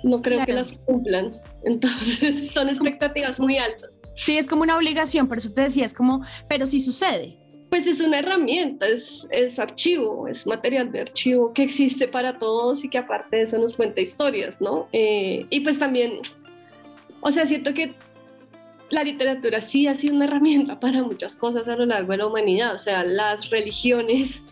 no 0.03 0.21
creo 0.21 0.45
que 0.45 0.53
las 0.53 0.73
cumplan. 0.73 1.41
Entonces 1.63 2.51
son 2.51 2.69
expectativas 2.69 3.39
muy 3.39 3.57
altas. 3.57 4.01
Sí, 4.15 4.37
es 4.37 4.47
como 4.47 4.61
una 4.61 4.77
obligación, 4.77 5.27
por 5.27 5.37
eso 5.37 5.53
te 5.53 5.61
decía, 5.61 5.85
es 5.85 5.93
como, 5.93 6.23
pero 6.47 6.65
si 6.65 6.79
sucede. 6.79 7.37
Pues 7.69 7.87
es 7.87 8.01
una 8.01 8.19
herramienta, 8.19 8.87
es, 8.87 9.27
es 9.31 9.57
archivo, 9.57 10.27
es 10.27 10.45
material 10.45 10.91
de 10.91 11.01
archivo 11.01 11.53
que 11.53 11.63
existe 11.63 12.07
para 12.07 12.37
todos 12.37 12.83
y 12.83 12.89
que 12.89 12.99
aparte 12.99 13.37
de 13.37 13.43
eso 13.43 13.57
nos 13.57 13.75
cuenta 13.75 13.99
historias, 13.99 14.61
¿no? 14.61 14.87
Eh, 14.93 15.47
y 15.49 15.61
pues 15.61 15.79
también, 15.79 16.19
o 17.21 17.31
sea, 17.31 17.47
siento 17.47 17.73
que 17.73 17.95
la 18.91 19.03
literatura 19.03 19.59
sí 19.59 19.87
ha 19.87 19.95
sido 19.95 20.13
una 20.13 20.25
herramienta 20.25 20.79
para 20.79 21.01
muchas 21.01 21.35
cosas 21.35 21.67
a 21.67 21.75
lo 21.75 21.87
largo 21.87 22.11
de 22.11 22.17
la 22.17 22.27
humanidad, 22.27 22.75
o 22.75 22.77
sea, 22.77 23.03
las 23.03 23.49
religiones 23.49 24.43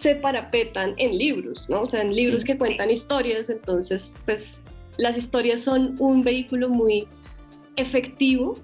se 0.00 0.14
parapetan 0.14 0.94
en 0.96 1.16
libros, 1.18 1.68
¿no? 1.68 1.82
O 1.82 1.84
sea, 1.84 2.00
en 2.00 2.14
libros 2.14 2.42
que 2.42 2.56
cuentan 2.56 2.90
historias, 2.90 3.50
entonces, 3.50 4.14
pues 4.24 4.62
las 4.96 5.18
historias 5.18 5.60
son 5.60 5.94
un 5.98 6.22
vehículo 6.22 6.70
muy 6.70 7.06
efectivo 7.76 8.54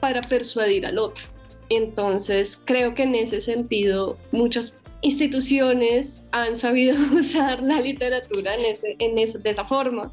para 0.00 0.22
persuadir 0.22 0.86
al 0.86 0.98
otro. 0.98 1.24
Entonces, 1.68 2.58
creo 2.64 2.94
que 2.94 3.02
en 3.02 3.14
ese 3.14 3.42
sentido, 3.42 4.16
muchas 4.32 4.72
instituciones 5.02 6.24
han 6.32 6.56
sabido 6.56 6.96
usar 7.14 7.62
la 7.62 7.80
literatura 7.82 8.54
en 8.54 8.64
ese, 8.64 8.96
en 8.98 9.14
de 9.14 9.50
esa 9.50 9.66
forma, 9.66 10.10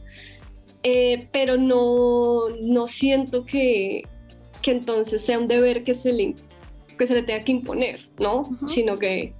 eh, 0.83 1.29
pero 1.31 1.55
no, 1.57 2.49
no 2.61 2.87
siento 2.87 3.45
que, 3.45 4.03
que 4.61 4.71
entonces 4.71 5.25
sea 5.25 5.39
un 5.39 5.47
deber 5.47 5.83
que 5.83 5.95
se 5.95 6.11
le, 6.11 6.35
que 6.99 7.07
se 7.07 7.13
le 7.13 7.23
tenga 7.23 7.45
que 7.45 7.53
imponer, 7.53 8.09
¿no? 8.19 8.43
Sino 8.67 8.97
que 8.97 9.33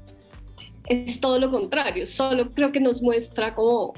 es 0.88 1.20
todo 1.20 1.40
lo 1.40 1.50
contrario, 1.50 2.06
solo 2.06 2.52
creo 2.54 2.72
que 2.72 2.80
nos 2.80 3.02
muestra 3.02 3.56
como 3.56 3.94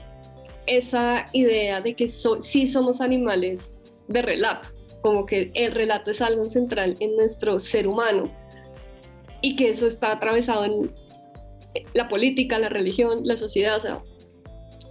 esa 0.65 1.25
idea 1.33 1.81
de 1.81 1.95
que 1.95 2.09
sí 2.09 2.67
somos 2.67 3.01
animales 3.01 3.79
de 4.07 4.21
relato, 4.21 4.69
como 5.01 5.25
que 5.25 5.51
el 5.53 5.71
relato 5.71 6.11
es 6.11 6.21
algo 6.21 6.45
central 6.45 6.95
en 6.99 7.15
nuestro 7.15 7.59
ser 7.59 7.87
humano 7.87 8.31
y 9.41 9.55
que 9.55 9.69
eso 9.69 9.87
está 9.87 10.13
atravesado 10.13 10.65
en 10.65 10.91
la 11.93 12.07
política, 12.07 12.59
la 12.59 12.69
religión, 12.69 13.19
la 13.23 13.37
sociedad, 13.37 13.77
o 13.77 13.79
sea, 13.79 14.03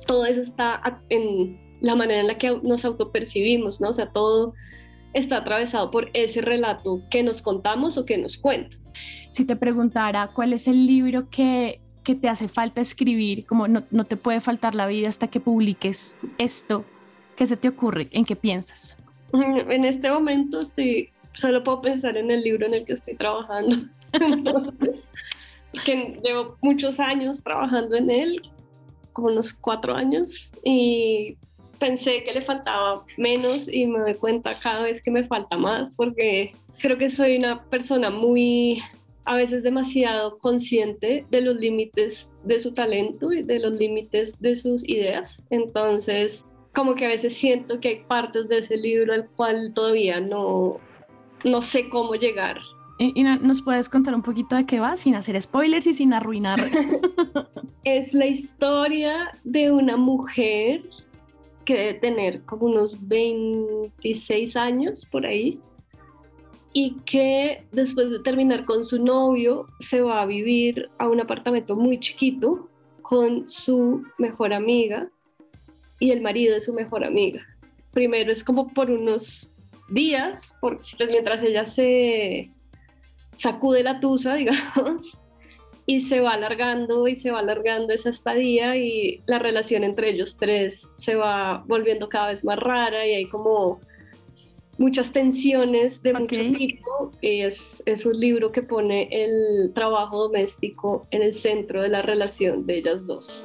todo 0.06 0.24
eso 0.24 0.40
está 0.40 1.02
en 1.08 1.58
la 1.80 1.94
manera 1.94 2.20
en 2.20 2.28
la 2.28 2.38
que 2.38 2.58
nos 2.62 2.84
autopercibimos, 2.84 3.80
¿no? 3.80 3.90
O 3.90 3.92
sea, 3.92 4.12
todo 4.12 4.54
está 5.14 5.38
atravesado 5.38 5.90
por 5.90 6.10
ese 6.14 6.42
relato 6.42 7.02
que 7.10 7.22
nos 7.22 7.42
contamos 7.42 7.98
o 7.98 8.04
que 8.04 8.18
nos 8.18 8.36
cuentan. 8.36 8.78
Si 9.30 9.44
te 9.44 9.56
preguntara 9.56 10.30
cuál 10.34 10.52
es 10.52 10.68
el 10.68 10.86
libro 10.86 11.28
que 11.28 11.80
que 12.06 12.14
te 12.14 12.28
hace 12.28 12.46
falta 12.46 12.80
escribir, 12.80 13.46
como 13.46 13.66
no, 13.66 13.82
no, 13.90 14.04
te 14.04 14.16
puede 14.16 14.40
faltar 14.40 14.76
la 14.76 14.86
vida 14.86 15.08
hasta 15.08 15.26
que 15.26 15.40
publiques 15.40 16.16
esto, 16.38 16.84
¿qué 17.34 17.44
se 17.46 17.56
te 17.56 17.68
ocurre? 17.68 18.06
¿En 18.12 18.24
qué 18.24 18.36
piensas? 18.36 18.96
En 19.32 19.84
este 19.84 20.08
momento 20.08 20.62
sí, 20.76 21.08
solo 21.32 21.64
puedo 21.64 21.80
pensar 21.82 22.16
en 22.16 22.30
el 22.30 22.44
libro 22.44 22.64
en 22.64 22.74
el 22.74 22.84
que 22.84 22.92
estoy 22.92 23.16
trabajando. 23.16 23.88
que 25.84 26.20
llevo 26.24 26.56
muchos 26.62 27.00
años 27.00 27.42
trabajando 27.42 27.96
en 27.96 28.08
él, 28.08 28.40
como 29.12 29.26
unos 29.26 29.52
cuatro 29.52 29.92
años, 29.92 30.52
y 30.62 31.36
pensé 31.80 32.22
que 32.22 32.32
le 32.32 32.42
faltaba 32.42 33.04
menos 33.16 33.66
y 33.66 33.84
me 33.88 33.98
doy 33.98 34.14
cuenta 34.14 34.56
cada 34.60 34.84
vez 34.84 35.02
que 35.02 35.10
me 35.10 35.24
falta 35.24 35.58
más, 35.58 35.96
porque 35.96 36.52
creo 36.78 36.96
que 36.96 37.10
soy 37.10 37.36
una 37.36 37.64
persona 37.64 38.10
muy 38.10 38.80
a 39.26 39.34
veces 39.34 39.62
demasiado 39.62 40.38
consciente 40.38 41.26
de 41.30 41.40
los 41.40 41.56
límites 41.56 42.30
de 42.44 42.60
su 42.60 42.72
talento 42.72 43.32
y 43.32 43.42
de 43.42 43.58
los 43.58 43.74
límites 43.74 44.40
de 44.40 44.56
sus 44.56 44.88
ideas. 44.88 45.42
Entonces, 45.50 46.46
como 46.74 46.94
que 46.94 47.06
a 47.06 47.08
veces 47.08 47.36
siento 47.36 47.80
que 47.80 47.88
hay 47.88 48.04
partes 48.06 48.48
de 48.48 48.58
ese 48.58 48.76
libro 48.76 49.12
al 49.12 49.28
cual 49.30 49.72
todavía 49.74 50.20
no, 50.20 50.78
no 51.44 51.60
sé 51.60 51.88
cómo 51.88 52.14
llegar. 52.14 52.58
¿Y, 52.98 53.22
nos 53.22 53.60
puedes 53.60 53.88
contar 53.88 54.14
un 54.14 54.22
poquito 54.22 54.56
de 54.56 54.64
qué 54.64 54.80
va, 54.80 54.96
sin 54.96 55.16
hacer 55.16 55.40
spoilers 55.42 55.86
y 55.86 55.92
sin 55.92 56.14
arruinar? 56.14 56.70
es 57.84 58.14
la 58.14 58.26
historia 58.26 59.32
de 59.44 59.70
una 59.70 59.96
mujer 59.96 60.82
que 61.66 61.74
debe 61.74 61.94
tener 61.94 62.42
como 62.42 62.66
unos 62.66 62.96
26 63.06 64.56
años 64.56 65.04
por 65.10 65.26
ahí, 65.26 65.60
y 66.78 66.90
que 67.06 67.64
después 67.72 68.10
de 68.10 68.18
terminar 68.18 68.66
con 68.66 68.84
su 68.84 69.02
novio 69.02 69.66
se 69.80 70.02
va 70.02 70.20
a 70.20 70.26
vivir 70.26 70.90
a 70.98 71.08
un 71.08 71.18
apartamento 71.20 71.74
muy 71.74 71.98
chiquito 71.98 72.68
con 73.00 73.48
su 73.48 74.04
mejor 74.18 74.52
amiga 74.52 75.08
y 75.98 76.10
el 76.10 76.20
marido 76.20 76.52
de 76.52 76.60
su 76.60 76.74
mejor 76.74 77.02
amiga. 77.02 77.40
Primero 77.92 78.30
es 78.30 78.44
como 78.44 78.68
por 78.74 78.90
unos 78.90 79.50
días, 79.88 80.54
porque 80.60 80.84
pues, 80.98 81.08
mientras 81.08 81.42
ella 81.42 81.64
se 81.64 82.50
sacude 83.36 83.82
la 83.82 83.98
tusa, 83.98 84.34
digamos, 84.34 85.18
y 85.86 86.02
se 86.02 86.20
va 86.20 86.32
alargando 86.32 87.08
y 87.08 87.16
se 87.16 87.30
va 87.30 87.38
alargando 87.38 87.94
esa 87.94 88.10
estadía 88.10 88.76
y 88.76 89.22
la 89.24 89.38
relación 89.38 89.82
entre 89.82 90.10
ellos 90.10 90.36
tres 90.36 90.90
se 90.96 91.14
va 91.14 91.64
volviendo 91.66 92.10
cada 92.10 92.26
vez 92.26 92.44
más 92.44 92.58
rara 92.58 93.06
y 93.06 93.14
hay 93.14 93.28
como 93.30 93.80
muchas 94.78 95.12
tensiones 95.12 96.02
de 96.02 96.12
mucho 96.12 96.36
tipo. 96.36 97.10
Es, 97.22 97.82
es 97.86 98.06
un 98.06 98.18
libro 98.18 98.52
que 98.52 98.62
pone 98.62 99.08
el 99.10 99.72
trabajo 99.74 100.24
doméstico 100.24 101.06
en 101.10 101.22
el 101.22 101.34
centro 101.34 101.82
de 101.82 101.88
la 101.88 102.02
relación 102.02 102.66
de 102.66 102.78
ellas 102.78 103.06
dos. 103.06 103.44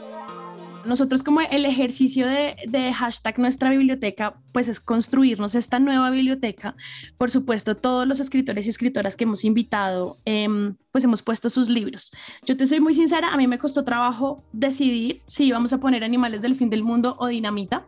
Nosotros 0.86 1.22
como 1.22 1.42
el 1.42 1.66
ejercicio 1.66 2.28
de, 2.28 2.56
de, 2.68 2.92
hashtag 2.92 3.38
nuestra 3.38 3.70
biblioteca, 3.70 4.36
pues 4.52 4.68
es 4.68 4.80
construirnos 4.80 5.54
esta 5.54 5.80
nueva 5.80 6.10
biblioteca. 6.10 6.76
Por 7.18 7.30
supuesto, 7.30 7.76
todos 7.76 8.08
los 8.08 8.20
escritores 8.20 8.66
y 8.66 8.70
escritoras 8.70 9.16
que 9.16 9.26
hemos 9.26 9.44
invitado, 9.44 10.18
em, 10.26 10.76
pues 10.92 11.04
hemos 11.04 11.22
puesto 11.22 11.50
sus 11.50 11.70
libros. 11.70 12.12
Yo 12.46 12.58
te 12.58 12.66
soy 12.66 12.80
muy 12.80 12.94
sincera, 12.96 13.32
a 13.32 13.38
mí 13.38 13.48
me 13.48 13.60
costó 13.60 13.84
trabajo 13.84 14.44
decidir 14.54 15.22
si 15.26 15.46
íbamos 15.46 15.72
a 15.72 15.80
poner 15.80 16.04
Animales 16.04 16.42
del 16.42 16.56
Fin 16.56 16.70
del 16.70 16.84
Mundo 16.84 17.16
o 17.20 17.28
Dinamita. 17.28 17.86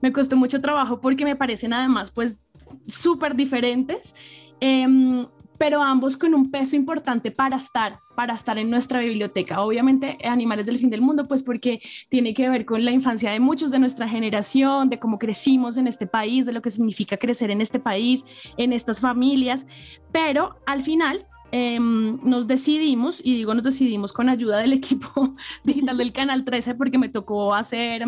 Me 0.00 0.12
costó 0.12 0.36
mucho 0.36 0.60
trabajo 0.60 1.00
porque 1.00 1.24
me 1.24 1.34
parecen 1.34 1.72
además, 1.72 2.12
pues 2.12 2.38
súper 2.86 3.34
diferentes, 3.34 4.14
em, 4.60 5.26
pero 5.58 5.82
ambos 5.82 6.16
con 6.16 6.34
un 6.34 6.50
peso 6.50 6.76
importante 6.76 7.30
para 7.30 7.56
estar, 7.56 7.98
para 8.14 8.34
estar 8.34 8.56
en 8.58 8.70
nuestra 8.70 9.00
biblioteca. 9.00 9.60
Obviamente, 9.60 10.16
Animales 10.24 10.66
del 10.66 10.78
Fin 10.78 10.88
del 10.88 11.02
Mundo, 11.02 11.24
pues 11.24 11.42
porque 11.42 11.80
tiene 12.08 12.32
que 12.32 12.48
ver 12.48 12.64
con 12.64 12.84
la 12.84 12.92
infancia 12.92 13.32
de 13.32 13.40
muchos 13.40 13.70
de 13.70 13.80
nuestra 13.80 14.08
generación, 14.08 14.88
de 14.88 14.98
cómo 14.98 15.18
crecimos 15.18 15.76
en 15.76 15.88
este 15.88 16.06
país, 16.06 16.46
de 16.46 16.52
lo 16.52 16.62
que 16.62 16.70
significa 16.70 17.16
crecer 17.16 17.50
en 17.50 17.60
este 17.60 17.80
país, 17.80 18.24
en 18.56 18.72
estas 18.72 19.00
familias, 19.00 19.66
pero 20.12 20.56
al 20.66 20.82
final 20.82 21.26
em, 21.50 22.20
nos 22.22 22.46
decidimos, 22.46 23.20
y 23.24 23.34
digo 23.34 23.54
nos 23.54 23.64
decidimos 23.64 24.12
con 24.12 24.28
ayuda 24.28 24.58
del 24.58 24.72
equipo 24.80 25.34
digital 25.64 25.96
del 25.96 26.12
Canal 26.12 26.44
13, 26.44 26.76
porque 26.76 26.98
me 26.98 27.08
tocó 27.08 27.54
hacer 27.54 28.06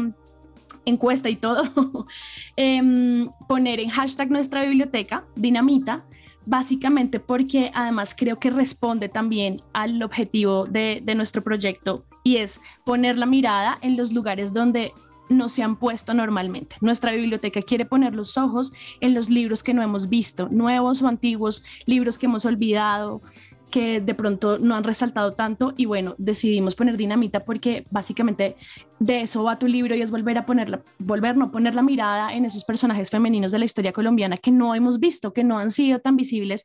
encuesta 0.84 1.28
y 1.28 1.36
todo, 1.36 2.06
em, 2.56 3.28
poner 3.48 3.80
en 3.80 3.90
hashtag 3.90 4.30
nuestra 4.30 4.62
biblioteca, 4.62 5.24
dinamita, 5.36 6.04
básicamente 6.46 7.20
porque 7.20 7.70
además 7.74 8.14
creo 8.16 8.38
que 8.38 8.50
responde 8.50 9.08
también 9.08 9.60
al 9.72 10.02
objetivo 10.02 10.66
de, 10.66 11.00
de 11.04 11.14
nuestro 11.14 11.42
proyecto 11.42 12.04
y 12.24 12.36
es 12.36 12.60
poner 12.84 13.18
la 13.18 13.26
mirada 13.26 13.78
en 13.82 13.96
los 13.96 14.12
lugares 14.12 14.52
donde 14.52 14.92
no 15.30 15.48
se 15.48 15.62
han 15.62 15.76
puesto 15.76 16.12
normalmente. 16.12 16.76
Nuestra 16.80 17.12
biblioteca 17.12 17.62
quiere 17.62 17.86
poner 17.86 18.14
los 18.14 18.36
ojos 18.36 18.72
en 19.00 19.14
los 19.14 19.30
libros 19.30 19.62
que 19.62 19.72
no 19.72 19.80
hemos 19.80 20.08
visto, 20.08 20.48
nuevos 20.50 21.00
o 21.02 21.08
antiguos, 21.08 21.64
libros 21.86 22.18
que 22.18 22.26
hemos 22.26 22.44
olvidado, 22.44 23.22
que 23.70 24.00
de 24.00 24.14
pronto 24.14 24.58
no 24.58 24.74
han 24.74 24.84
resaltado 24.84 25.32
tanto 25.32 25.72
y 25.76 25.86
bueno, 25.86 26.14
decidimos 26.18 26.74
poner 26.74 26.96
dinamita 26.96 27.40
porque 27.40 27.84
básicamente 27.90 28.56
de 28.98 29.22
eso 29.22 29.44
va 29.44 29.58
tu 29.58 29.66
libro 29.66 29.94
y 29.94 30.02
es 30.02 30.10
volver 30.10 30.36
a 30.38 30.44
ponerla, 30.44 30.82
volver 30.98 31.36
no 31.36 31.50
poner 31.50 31.74
la 31.74 31.82
mirada 31.82 32.34
en 32.34 32.44
esos 32.44 32.64
personajes 32.64 33.10
femeninos 33.10 33.52
de 33.52 33.58
la 33.58 33.64
historia 33.64 33.92
colombiana 33.92 34.36
que 34.36 34.50
no 34.50 34.74
hemos 34.74 34.98
visto, 34.98 35.32
que 35.32 35.44
no 35.44 35.58
han 35.58 35.70
sido 35.70 36.00
tan 36.00 36.16
visibles. 36.16 36.64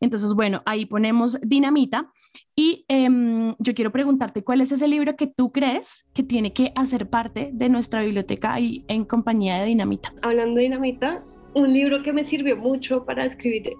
Entonces, 0.00 0.32
bueno, 0.34 0.62
ahí 0.64 0.86
ponemos 0.86 1.38
dinamita 1.42 2.10
y 2.56 2.84
em, 2.88 3.54
yo 3.58 3.74
quiero 3.74 3.92
preguntarte 3.92 4.42
cuál 4.42 4.60
es 4.60 4.72
ese 4.72 4.88
libro 4.88 5.16
que 5.16 5.26
tú 5.26 5.52
crees 5.52 6.08
que 6.14 6.22
tiene 6.22 6.52
que 6.52 6.72
hacer 6.74 7.08
parte 7.08 7.50
de 7.52 7.68
nuestra 7.68 8.02
biblioteca 8.02 8.58
y 8.60 8.84
en 8.88 9.04
compañía 9.04 9.56
de 9.56 9.66
dinamita. 9.66 10.14
Hablando 10.22 10.56
de 10.56 10.62
dinamita, 10.62 11.24
un 11.54 11.72
libro 11.72 12.02
que 12.02 12.12
me 12.12 12.24
sirvió 12.24 12.56
mucho 12.56 13.04
para 13.04 13.24
escribir 13.26 13.72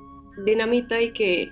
dinamita 0.44 1.00
y 1.00 1.12
que 1.12 1.48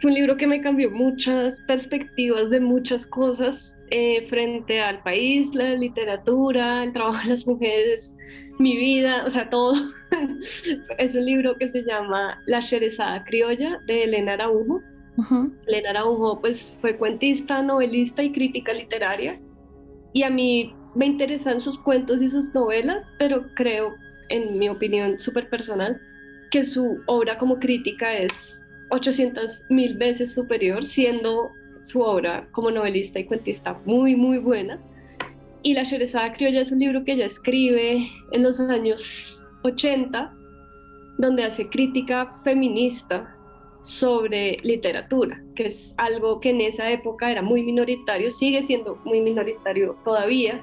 fue 0.00 0.10
un 0.10 0.14
libro 0.14 0.36
que 0.36 0.46
me 0.46 0.62
cambió 0.62 0.90
muchas 0.90 1.60
perspectivas 1.66 2.48
de 2.48 2.60
muchas 2.60 3.06
cosas 3.06 3.76
eh, 3.90 4.26
frente 4.28 4.80
al 4.80 5.02
país, 5.02 5.54
la 5.54 5.74
literatura, 5.74 6.84
el 6.84 6.92
trabajo 6.92 7.22
de 7.22 7.30
las 7.30 7.46
mujeres, 7.46 8.16
mi 8.58 8.76
vida, 8.76 9.24
o 9.26 9.30
sea, 9.30 9.50
todo. 9.50 9.74
es 10.98 11.14
un 11.14 11.24
libro 11.24 11.56
que 11.56 11.68
se 11.68 11.82
llama 11.82 12.40
La 12.46 12.60
Sherezada 12.60 13.24
Criolla 13.24 13.78
de 13.86 14.04
Elena 14.04 14.34
Araujo. 14.34 14.80
Elena 15.66 15.90
Araujo 15.90 16.40
pues, 16.40 16.74
fue 16.80 16.96
cuentista, 16.96 17.60
novelista 17.62 18.22
y 18.22 18.32
crítica 18.32 18.72
literaria. 18.72 19.38
Y 20.14 20.22
a 20.22 20.30
mí 20.30 20.74
me 20.94 21.06
interesan 21.06 21.60
sus 21.60 21.78
cuentos 21.78 22.22
y 22.22 22.30
sus 22.30 22.54
novelas, 22.54 23.12
pero 23.18 23.44
creo, 23.54 23.94
en 24.30 24.58
mi 24.58 24.70
opinión 24.70 25.18
súper 25.18 25.50
personal, 25.50 26.00
que 26.50 26.64
su 26.64 27.02
obra 27.06 27.36
como 27.36 27.58
crítica 27.58 28.14
es 28.16 28.59
800 28.90 29.62
mil 29.70 29.96
veces 29.96 30.32
superior, 30.32 30.84
siendo 30.84 31.50
su 31.84 32.00
obra 32.00 32.48
como 32.52 32.70
novelista 32.70 33.18
y 33.18 33.24
cuentista 33.24 33.80
muy, 33.84 34.16
muy 34.16 34.38
buena. 34.38 34.80
Y 35.62 35.74
La 35.74 35.82
Sherezada 35.82 36.32
Criolla 36.32 36.62
es 36.62 36.72
un 36.72 36.78
libro 36.78 37.04
que 37.04 37.12
ella 37.12 37.26
escribe 37.26 38.08
en 38.32 38.42
los 38.42 38.60
años 38.60 39.50
80, 39.62 40.34
donde 41.18 41.44
hace 41.44 41.68
crítica 41.68 42.34
feminista 42.44 43.36
sobre 43.82 44.58
literatura, 44.62 45.42
que 45.54 45.66
es 45.66 45.94
algo 45.98 46.40
que 46.40 46.50
en 46.50 46.60
esa 46.60 46.90
época 46.90 47.30
era 47.30 47.42
muy 47.42 47.62
minoritario, 47.62 48.30
sigue 48.30 48.62
siendo 48.62 48.96
muy 49.04 49.20
minoritario 49.20 49.96
todavía, 50.04 50.62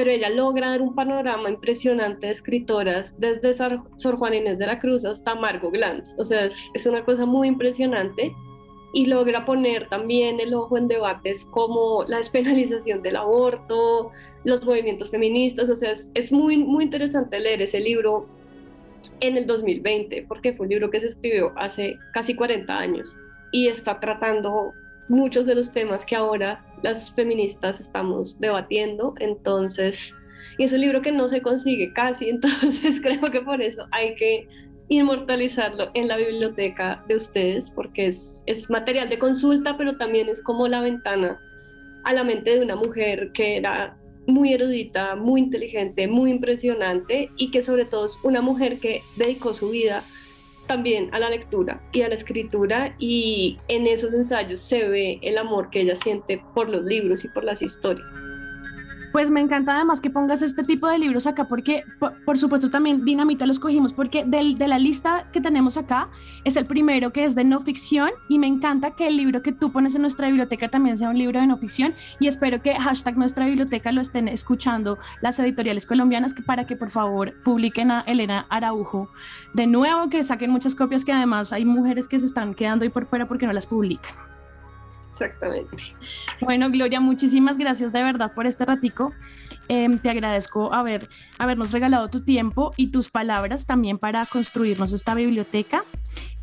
pero 0.00 0.12
ella 0.12 0.30
logra 0.30 0.70
dar 0.70 0.80
un 0.80 0.94
panorama 0.94 1.50
impresionante 1.50 2.28
de 2.28 2.32
escritoras 2.32 3.14
desde 3.18 3.52
Sor 3.52 4.16
Juana 4.16 4.36
Inés 4.36 4.58
de 4.58 4.66
la 4.66 4.78
Cruz 4.78 5.04
hasta 5.04 5.34
Margot 5.34 5.70
Glantz. 5.70 6.14
O 6.16 6.24
sea, 6.24 6.46
es, 6.46 6.70
es, 6.72 6.86
una 6.86 7.04
cosa 7.04 7.26
muy 7.26 7.48
impresionante 7.48 8.32
y 8.94 9.04
logra 9.04 9.44
poner 9.44 9.90
también 9.90 10.40
el 10.40 10.54
ojo 10.54 10.78
en 10.78 10.88
debates 10.88 11.44
como 11.44 12.02
la 12.08 12.16
despenalización 12.16 13.02
del 13.02 13.16
aborto, 13.16 14.10
los 14.44 14.64
movimientos 14.64 15.10
feministas. 15.10 15.68
O 15.68 15.76
sea, 15.76 15.92
es, 15.92 16.10
es 16.14 16.32
muy, 16.32 16.56
muy 16.56 16.84
interesante 16.84 17.38
leer 17.38 17.60
ese 17.60 17.78
libro 17.78 18.26
en 19.20 19.36
el 19.36 19.46
2020, 19.46 20.24
porque 20.28 20.54
fue 20.54 20.64
un 20.64 20.70
libro 20.70 20.90
que 20.90 21.00
se 21.00 21.08
escribió 21.08 21.52
hace 21.56 21.98
casi 22.14 22.34
40 22.34 22.74
años 22.74 23.14
y 23.52 23.68
está 23.68 24.00
tratando 24.00 24.72
muchos 25.10 25.44
de 25.44 25.56
los 25.56 25.74
temas 25.74 26.06
que 26.06 26.16
ahora 26.16 26.64
las 26.82 27.14
feministas 27.14 27.80
estamos 27.80 28.38
debatiendo, 28.40 29.14
entonces, 29.18 30.12
y 30.58 30.64
es 30.64 30.72
un 30.72 30.80
libro 30.80 31.02
que 31.02 31.12
no 31.12 31.28
se 31.28 31.42
consigue 31.42 31.92
casi, 31.92 32.28
entonces 32.30 33.00
creo 33.00 33.30
que 33.30 33.40
por 33.40 33.62
eso 33.62 33.86
hay 33.92 34.14
que 34.16 34.48
inmortalizarlo 34.88 35.90
en 35.94 36.08
la 36.08 36.16
biblioteca 36.16 37.04
de 37.06 37.16
ustedes, 37.16 37.70
porque 37.70 38.08
es, 38.08 38.42
es 38.46 38.68
material 38.68 39.08
de 39.08 39.18
consulta, 39.18 39.76
pero 39.76 39.96
también 39.96 40.28
es 40.28 40.42
como 40.42 40.66
la 40.66 40.80
ventana 40.80 41.40
a 42.04 42.12
la 42.12 42.24
mente 42.24 42.50
de 42.50 42.62
una 42.62 42.76
mujer 42.76 43.30
que 43.32 43.56
era 43.56 43.96
muy 44.26 44.52
erudita, 44.52 45.16
muy 45.16 45.42
inteligente, 45.42 46.08
muy 46.08 46.30
impresionante 46.30 47.30
y 47.36 47.50
que 47.50 47.62
sobre 47.62 47.84
todo 47.84 48.06
es 48.06 48.18
una 48.22 48.40
mujer 48.40 48.78
que 48.78 49.02
dedicó 49.16 49.52
su 49.52 49.70
vida 49.70 50.02
también 50.70 51.12
a 51.12 51.18
la 51.18 51.30
lectura 51.30 51.80
y 51.90 52.02
a 52.02 52.08
la 52.08 52.14
escritura 52.14 52.94
y 53.00 53.58
en 53.66 53.88
esos 53.88 54.14
ensayos 54.14 54.60
se 54.60 54.86
ve 54.86 55.18
el 55.20 55.36
amor 55.36 55.68
que 55.68 55.80
ella 55.80 55.96
siente 55.96 56.40
por 56.54 56.68
los 56.68 56.84
libros 56.84 57.24
y 57.24 57.28
por 57.28 57.42
las 57.42 57.60
historias. 57.60 58.06
Pues 59.12 59.30
me 59.30 59.40
encanta 59.40 59.74
además 59.74 60.00
que 60.00 60.08
pongas 60.08 60.42
este 60.42 60.62
tipo 60.62 60.86
de 60.86 60.98
libros 60.98 61.26
acá 61.26 61.44
porque, 61.44 61.84
por, 62.24 62.38
supuesto, 62.38 62.70
también 62.70 63.04
Dinamita 63.04 63.46
los 63.46 63.58
cogimos 63.58 63.92
porque 63.92 64.24
del, 64.24 64.56
de 64.56 64.68
la 64.68 64.78
lista 64.78 65.26
que 65.32 65.40
tenemos 65.40 65.76
acá 65.76 66.08
es 66.44 66.56
el 66.56 66.66
primero 66.66 67.12
que 67.12 67.24
es 67.24 67.34
de 67.34 67.44
no 67.44 67.60
ficción 67.60 68.10
y 68.28 68.38
me 68.38 68.46
encanta 68.46 68.92
que 68.92 69.08
el 69.08 69.16
libro 69.16 69.42
que 69.42 69.52
tú 69.52 69.72
pones 69.72 69.94
en 69.94 70.02
nuestra 70.02 70.28
biblioteca 70.28 70.68
también 70.68 70.96
sea 70.96 71.10
un 71.10 71.18
libro 71.18 71.40
de 71.40 71.46
no 71.46 71.56
ficción 71.56 71.92
y 72.20 72.28
espero 72.28 72.62
que 72.62 72.74
hashtag 72.74 73.16
nuestra 73.18 73.46
biblioteca 73.46 73.90
lo 73.90 74.00
estén 74.00 74.28
escuchando 74.28 74.98
las 75.22 75.38
editoriales 75.38 75.86
colombianas 75.86 76.32
que 76.32 76.42
para 76.42 76.66
que 76.66 76.76
por 76.76 76.90
favor 76.90 77.34
publiquen 77.42 77.90
a 77.90 78.02
Elena 78.02 78.46
Araujo 78.48 79.08
de 79.54 79.66
nuevo, 79.66 80.08
que 80.08 80.22
saquen 80.22 80.50
muchas 80.50 80.74
copias 80.74 81.04
que 81.04 81.12
además 81.12 81.52
hay 81.52 81.64
mujeres 81.64 82.06
que 82.06 82.18
se 82.18 82.26
están 82.26 82.54
quedando 82.54 82.84
ahí 82.84 82.88
por 82.88 83.06
fuera 83.06 83.26
porque 83.26 83.46
no 83.46 83.52
las 83.52 83.66
publican. 83.66 84.29
Exactamente. 85.20 85.76
Bueno, 86.40 86.70
Gloria, 86.70 86.98
muchísimas 87.00 87.58
gracias 87.58 87.92
de 87.92 88.02
verdad 88.02 88.32
por 88.34 88.46
este 88.46 88.64
ratico. 88.64 89.12
Em, 89.68 89.98
te 89.98 90.08
agradezco 90.08 90.72
haber, 90.72 91.08
habernos 91.38 91.72
regalado 91.72 92.08
tu 92.08 92.24
tiempo 92.24 92.72
y 92.76 92.90
tus 92.90 93.10
palabras 93.10 93.66
también 93.66 93.98
para 93.98 94.24
construirnos 94.24 94.92
esta 94.92 95.14
biblioteca. 95.14 95.82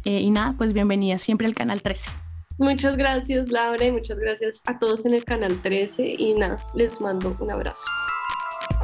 Eh, 0.05 0.21
y 0.21 0.29
nada, 0.29 0.53
pues 0.57 0.73
bienvenida 0.73 1.17
siempre 1.17 1.47
al 1.47 1.55
Canal 1.55 1.81
13. 1.81 2.11
Muchas 2.59 2.97
gracias, 2.97 3.51
Laura, 3.51 3.83
y 3.83 3.91
muchas 3.91 4.17
gracias 4.19 4.61
a 4.65 4.77
todos 4.77 5.05
en 5.05 5.15
el 5.15 5.25
Canal 5.25 5.59
13. 5.61 6.15
Y 6.17 6.35
nada, 6.35 6.59
les 6.75 7.01
mando 7.01 7.35
un 7.39 7.51
abrazo. 7.51 7.83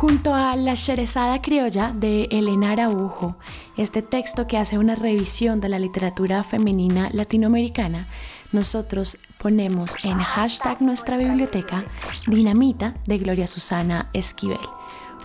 Junto 0.04 0.36
a 0.36 0.58
La 0.58 0.74
Sherezada 0.74 1.42
Criolla 1.42 1.94
de 1.96 2.26
Elena 2.30 2.72
Araujo, 2.72 3.38
este 3.78 4.02
texto 4.02 4.48
que 4.48 4.58
hace 4.58 4.78
una 4.78 4.96
revisión 4.96 5.62
de 5.62 5.70
la 5.70 5.80
literatura 5.80 6.44
femenina 6.44 7.10
latinoamericana, 7.14 8.10
nosotros 8.52 9.18
ponemos 9.42 9.96
en 10.04 10.18
hashtag 10.18 10.82
nuestra 10.82 11.16
biblioteca 11.16 11.86
Dinamita 12.28 12.96
de 13.06 13.18
Gloria 13.18 13.48
Susana 13.48 14.10
Esquivel, 14.12 14.60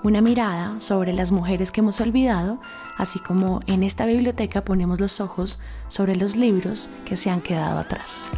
una 0.04 0.20
mirada 0.20 0.80
sobre 0.80 1.12
las 1.12 1.32
mujeres 1.32 1.72
que 1.72 1.80
hemos 1.80 2.00
olvidado, 2.00 2.60
así 2.98 3.18
como 3.18 3.58
en 3.66 3.82
esta 3.82 4.06
biblioteca 4.06 4.64
ponemos 4.64 5.00
los 5.00 5.20
ojos 5.20 5.58
sobre 5.88 6.14
los 6.14 6.36
libros 6.36 6.88
que 7.04 7.16
se 7.16 7.30
han 7.30 7.40
quedado 7.40 7.80
atrás. 7.80 8.28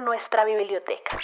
Nuestra 0.00 0.44
biblioteca. 0.44 1.16